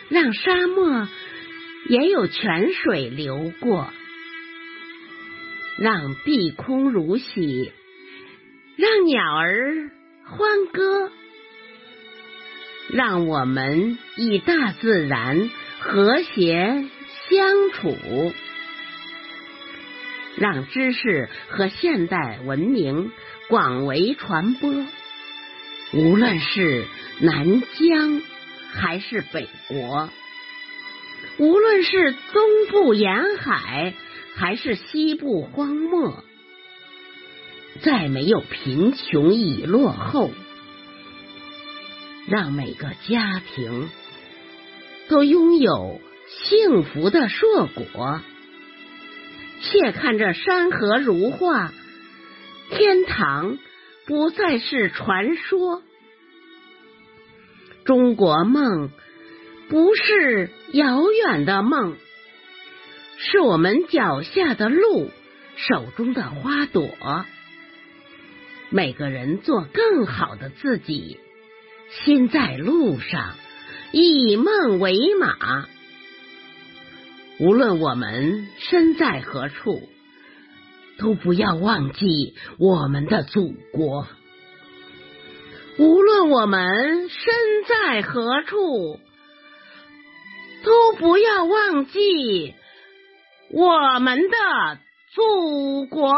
[0.08, 1.06] 让沙漠
[1.88, 3.90] 也有泉水流过，
[5.78, 7.72] 让碧空如洗，
[8.76, 9.90] 让鸟儿
[10.24, 11.10] 欢歌，
[12.90, 15.50] 让我们与大自然
[15.80, 16.86] 和谐
[17.28, 18.32] 相处。
[20.38, 23.10] 让知识和现代文明
[23.48, 24.70] 广为传播，
[25.92, 26.86] 无论是
[27.20, 28.22] 南疆
[28.72, 30.08] 还是北国，
[31.38, 33.94] 无论是东部沿海
[34.34, 36.22] 还是西部荒漠，
[37.80, 40.30] 再没有贫穷与落后，
[42.28, 43.88] 让每个家庭
[45.08, 48.20] 都拥有幸福的硕果。
[49.62, 51.72] 且看这山河如画，
[52.70, 53.58] 天堂
[54.06, 55.82] 不再是传说。
[57.84, 58.90] 中国梦
[59.68, 61.96] 不是遥远的梦，
[63.18, 65.10] 是我们脚下的路，
[65.56, 66.88] 手中的花朵。
[68.70, 71.20] 每个人做更好的自己，
[71.90, 73.34] 心在路上，
[73.92, 75.66] 以梦为马。
[77.38, 79.90] 无论我们身在何处，
[80.96, 84.06] 都不要忘记我们的祖国。
[85.76, 87.34] 无论我们身
[87.68, 88.98] 在何处，
[90.64, 92.54] 都不要忘记
[93.50, 94.36] 我们的
[95.14, 96.12] 祖国。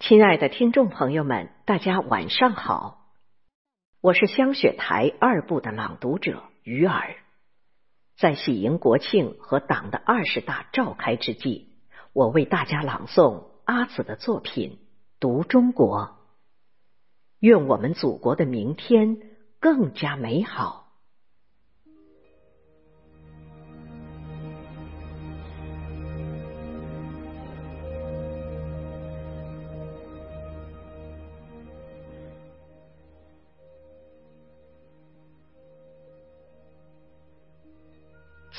[0.00, 2.99] 亲爱的听众朋友们，大家晚上好，
[4.02, 7.16] 我是香雪台二部的朗读者于尔。
[8.16, 11.68] 在喜迎国庆和党的二十大召开之际，
[12.14, 14.70] 我为大家朗诵阿紫的作品
[15.20, 15.98] 《读中国》，
[17.40, 19.18] 愿我们祖国的明天
[19.60, 20.89] 更加美好。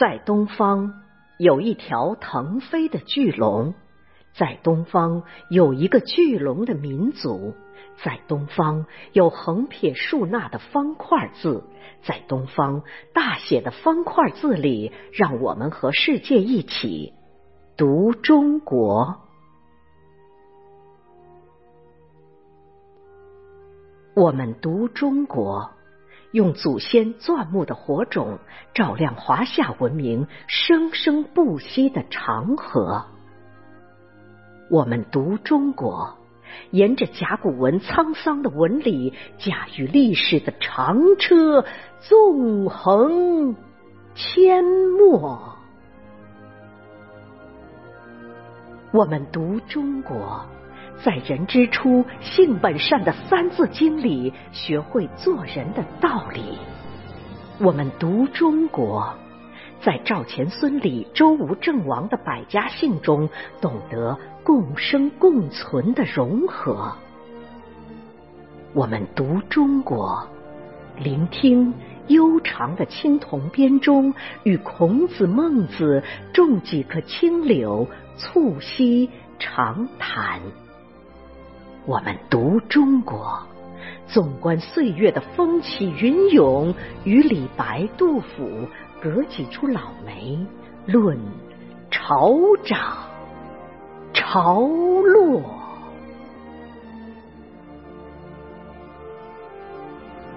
[0.01, 0.95] 在东方
[1.37, 3.75] 有一条腾飞的巨龙，
[4.33, 7.53] 在东方有一个巨龙的民族，
[8.03, 11.63] 在东方有横撇竖捺的方块字，
[12.01, 12.81] 在东方
[13.13, 17.13] 大写的方块字里，让我们和世界一起
[17.77, 19.19] 读中国。
[24.15, 25.69] 我们读中国，
[26.31, 28.39] 用祖先钻木的火种
[28.73, 33.05] 照亮华夏文明生生不息的长河。
[34.69, 36.17] 我们读中国，
[36.69, 41.65] 沿着甲骨文沧桑的纹理，驾驭历史的长车，
[41.99, 43.55] 纵横
[44.15, 45.57] 阡陌。
[48.93, 50.45] 我们读中国。
[51.03, 56.59] 在人之初，性本善的《三字经》里，学会做人的道理。
[57.59, 59.15] 我们读中国，
[59.81, 63.29] 在赵钱孙李周吴郑王的百家姓中，
[63.59, 66.93] 懂得共生共存的融合。
[68.73, 70.27] 我们读中国，
[70.97, 71.73] 聆听
[72.07, 74.13] 悠长的青铜编钟，
[74.43, 77.87] 与孔子、孟子种几棵青柳，
[78.17, 79.09] 促膝
[79.39, 80.39] 长谈。
[81.87, 83.39] 我们读中国，
[84.07, 86.75] 纵观岁月的风起云涌，
[87.05, 88.67] 与李白、杜甫
[89.01, 90.37] 隔几出老梅，
[90.85, 91.17] 论
[91.89, 92.79] 潮涨
[94.13, 95.41] 潮落。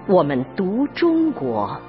[0.07, 1.79] 我们读中国，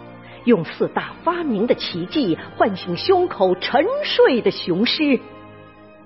[0.45, 5.19] 用四大发明的奇迹唤醒胸口沉睡的雄狮。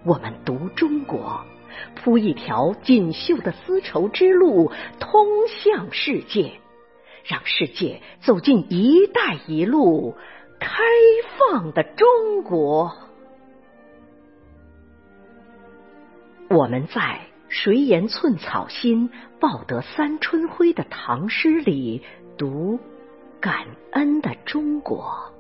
[0.04, 1.40] 我们读中国。
[1.94, 6.52] 铺一条锦绣的丝绸之路，通向世界，
[7.24, 10.14] 让世界走进“一带一路”
[10.58, 10.82] 开
[11.38, 12.96] 放的中国。
[16.48, 22.02] 我们在“谁言寸草心，报得三春晖”的唐诗里
[22.36, 22.80] 读
[23.40, 25.32] 感恩的中国。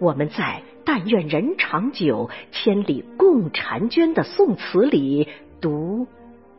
[0.00, 5.28] 我们在“但愿人长久，千里共婵娟”的宋词里
[5.60, 6.06] 读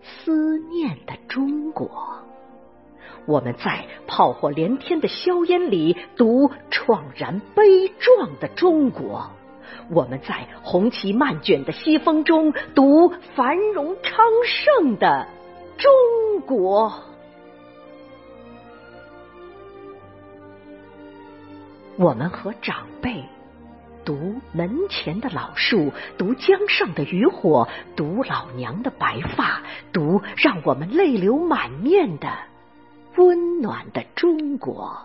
[0.03, 1.89] 思念的中国；
[3.26, 9.31] 我们在炮火连天的硝烟里读怆然悲壮的中国；
[9.89, 15.26] 我们在红旗漫卷的西风中读繁荣昌盛的
[15.80, 16.93] 中国。
[21.97, 23.26] 我们和长辈
[24.05, 29.61] 读门前的老树，读江上的渔火，读老娘的白发，
[29.91, 32.30] 读让我们泪流满面的
[33.18, 34.97] 温暖的中国。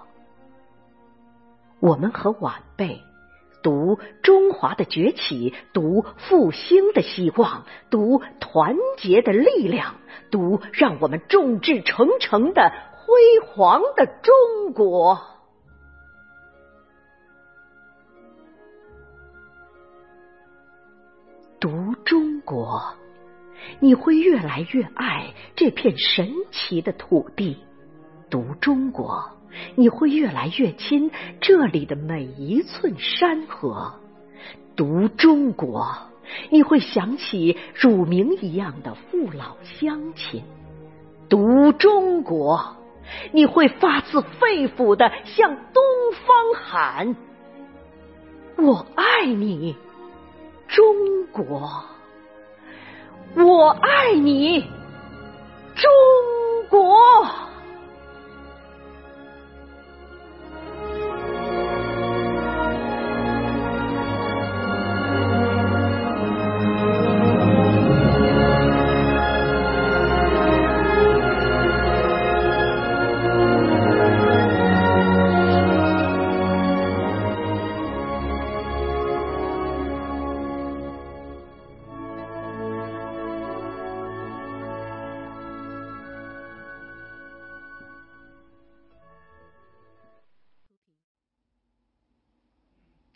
[1.80, 3.02] 我们和晚辈
[3.62, 9.96] 读中华的崛起，读复兴的希望，读团结的力量，
[10.30, 15.35] 读让我们众志成城的辉煌的中国。
[21.58, 22.94] 读中国，
[23.80, 27.56] 你会越来越爱这片神奇的土地；
[28.28, 29.30] 读中国，
[29.74, 31.10] 你会越来越亲
[31.40, 33.94] 这里的每一寸山河；
[34.76, 35.96] 读中国，
[36.50, 40.42] 你会想起乳名一样的父老乡亲；
[41.30, 42.76] 读中国，
[43.32, 45.82] 你会发自肺腑的向东
[46.26, 47.16] 方喊
[48.58, 49.74] ：“我爱你。”
[50.68, 51.70] 中国，
[53.36, 54.60] 我爱你，
[55.74, 55.90] 中
[56.68, 56.97] 国。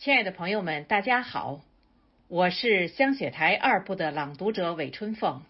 [0.03, 1.61] 亲爱的朋友们，大家好，
[2.27, 5.43] 我是香雪台二部的朗读者韦春凤。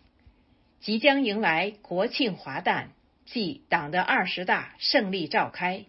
[0.80, 2.90] 即将迎来国庆华诞，
[3.26, 5.84] 暨党的二十大胜利召开，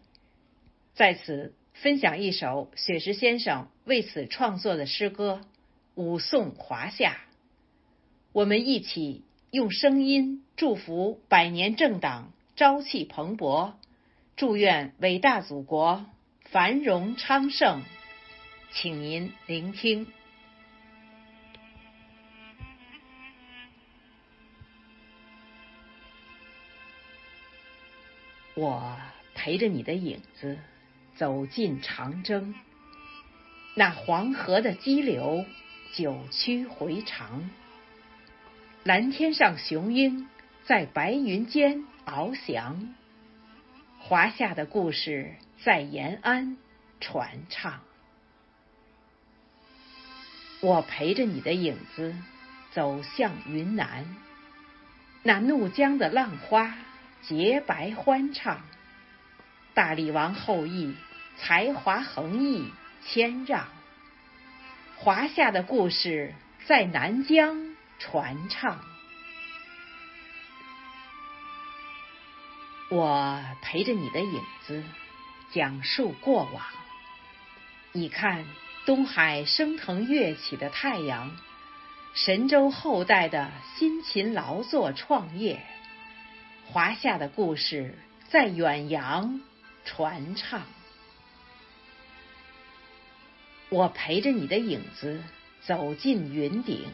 [0.93, 5.41] 在此分享一首雪石先生为此创作的诗歌
[5.95, 7.13] 《舞颂华夏》。
[8.31, 13.73] 我们一起用声音祝福百年政党朝气蓬勃，
[14.35, 16.05] 祝愿伟大祖国
[16.43, 17.81] 繁荣昌盛。
[18.73, 20.07] 请您聆听。
[28.56, 28.98] 我
[29.35, 30.57] 陪着你的影子
[31.15, 32.56] 走进长征，
[33.76, 35.45] 那黄河的激流
[35.93, 37.49] 九曲回肠，
[38.84, 40.30] 蓝天上雄鹰
[40.64, 42.95] 在白云间翱翔，
[43.99, 46.57] 华夏的故事在延安
[46.99, 47.81] 传唱。
[50.61, 52.15] 我陪着你的影子
[52.71, 54.15] 走向云南，
[55.23, 56.75] 那怒江的浪花
[57.23, 58.61] 洁白欢唱，
[59.73, 60.95] 大理王后裔
[61.38, 62.71] 才华横溢
[63.03, 63.67] 谦让，
[64.97, 66.35] 华夏的故事
[66.67, 68.79] 在南疆传唱。
[72.91, 74.83] 我陪着你的影子
[75.51, 76.63] 讲述过往，
[77.93, 78.45] 你看。
[78.83, 81.37] 东海升腾跃起的太阳，
[82.15, 85.61] 神州后代的辛勤劳作创业，
[86.65, 87.95] 华夏的故事
[88.29, 89.39] 在远洋
[89.85, 90.63] 传唱。
[93.69, 95.23] 我陪着你的影子
[95.61, 96.87] 走进云顶，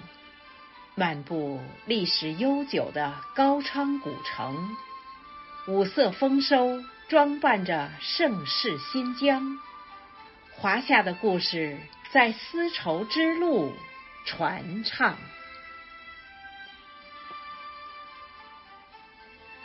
[0.94, 4.76] 漫步历史悠久的高昌古城，
[5.70, 9.58] 五色丰收装扮着盛世新疆。
[10.60, 11.78] 华夏的故事
[12.12, 13.72] 在丝绸之路
[14.26, 15.16] 传唱，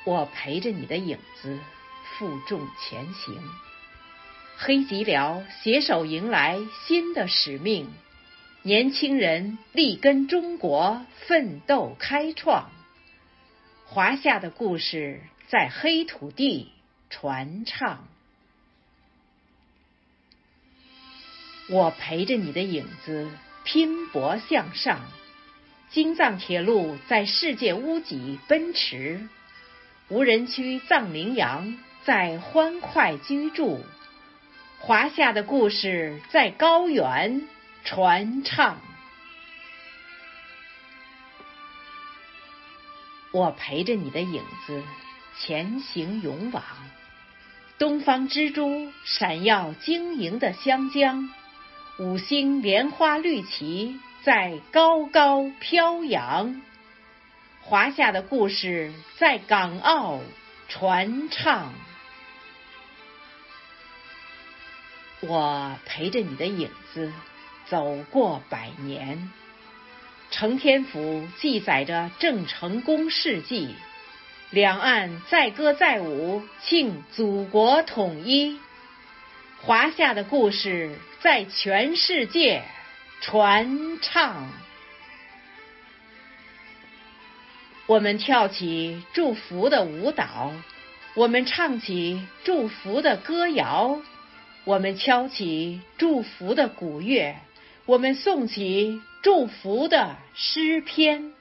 [0.05, 1.59] 我陪着你的影子
[2.05, 3.43] 负重前行。
[4.59, 7.90] 黑吉辽携手迎来新的使命，
[8.60, 12.70] 年轻人力跟中国奋斗开创。
[13.86, 16.70] 华夏的故事在黑土地
[17.09, 18.12] 传唱。
[21.69, 23.31] 我陪着你的影子
[23.65, 25.01] 拼搏向上，
[25.91, 29.29] 京藏铁路在世界屋脊奔驰，
[30.09, 33.85] 无人区藏羚羊在欢快居住，
[34.81, 37.43] 华夏的故事在高原
[37.85, 38.81] 传唱。
[43.31, 44.83] 我陪着你的影子
[45.39, 46.63] 前行勇往，
[47.79, 51.33] 东方之珠闪耀晶莹的湘江。
[52.03, 56.61] 五星莲花绿旗在高高飘扬，
[57.61, 60.19] 华夏的故事在港澳
[60.69, 61.73] 传唱。
[65.20, 67.12] 我陪着你的影子
[67.69, 69.31] 走过百年，
[70.33, 73.77] 承天府记载着郑成功事迹，
[74.51, 78.59] 两岸载歌载舞庆祖国统一。
[79.61, 82.65] 华夏的故事在全世界
[83.20, 84.51] 传唱。
[87.86, 90.53] 我们跳起祝福的舞蹈，
[91.15, 94.01] 我们唱起祝福的歌谣，
[94.65, 97.36] 我们敲起祝福的鼓乐，
[97.86, 101.32] 我们诵起祝福的诗篇。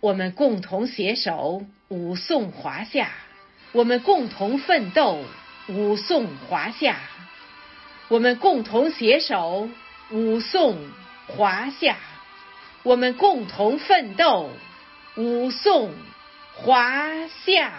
[0.00, 3.10] 我们共同携手舞颂华夏，
[3.72, 5.22] 我们共同奋斗。
[5.68, 6.96] 舞颂华夏，
[8.08, 9.68] 我们共同携手
[10.10, 10.76] 武颂
[11.26, 11.96] 华夏，
[12.82, 14.50] 我们共同奋斗
[15.16, 15.92] 武颂
[16.54, 17.72] 华夏。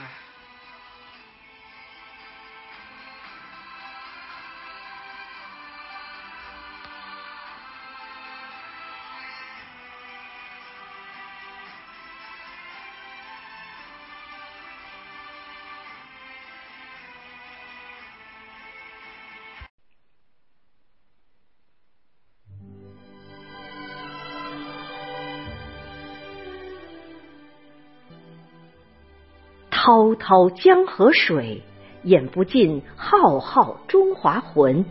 [29.94, 31.62] 滔滔江河水，
[32.02, 34.86] 演不尽浩浩中华魂；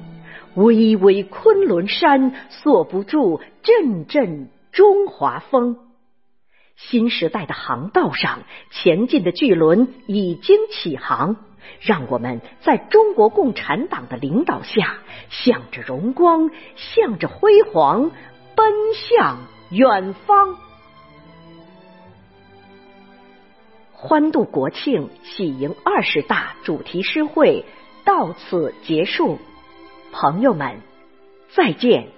[0.55, 5.77] 巍巍昆仑山，锁不住阵阵中华风。
[6.77, 11.35] 新时代的航道上，前进的巨轮已经起航，
[11.81, 14.99] 让我们在中国共产党的领导下，
[15.31, 18.12] 向着荣光，向着辉煌，
[18.55, 19.39] 奔向
[19.73, 20.55] 远方。
[24.05, 27.65] 欢度国庆，喜迎二十大主题诗会
[28.05, 29.39] 到此结束，
[30.11, 30.81] 朋友们，
[31.55, 32.09] 再见。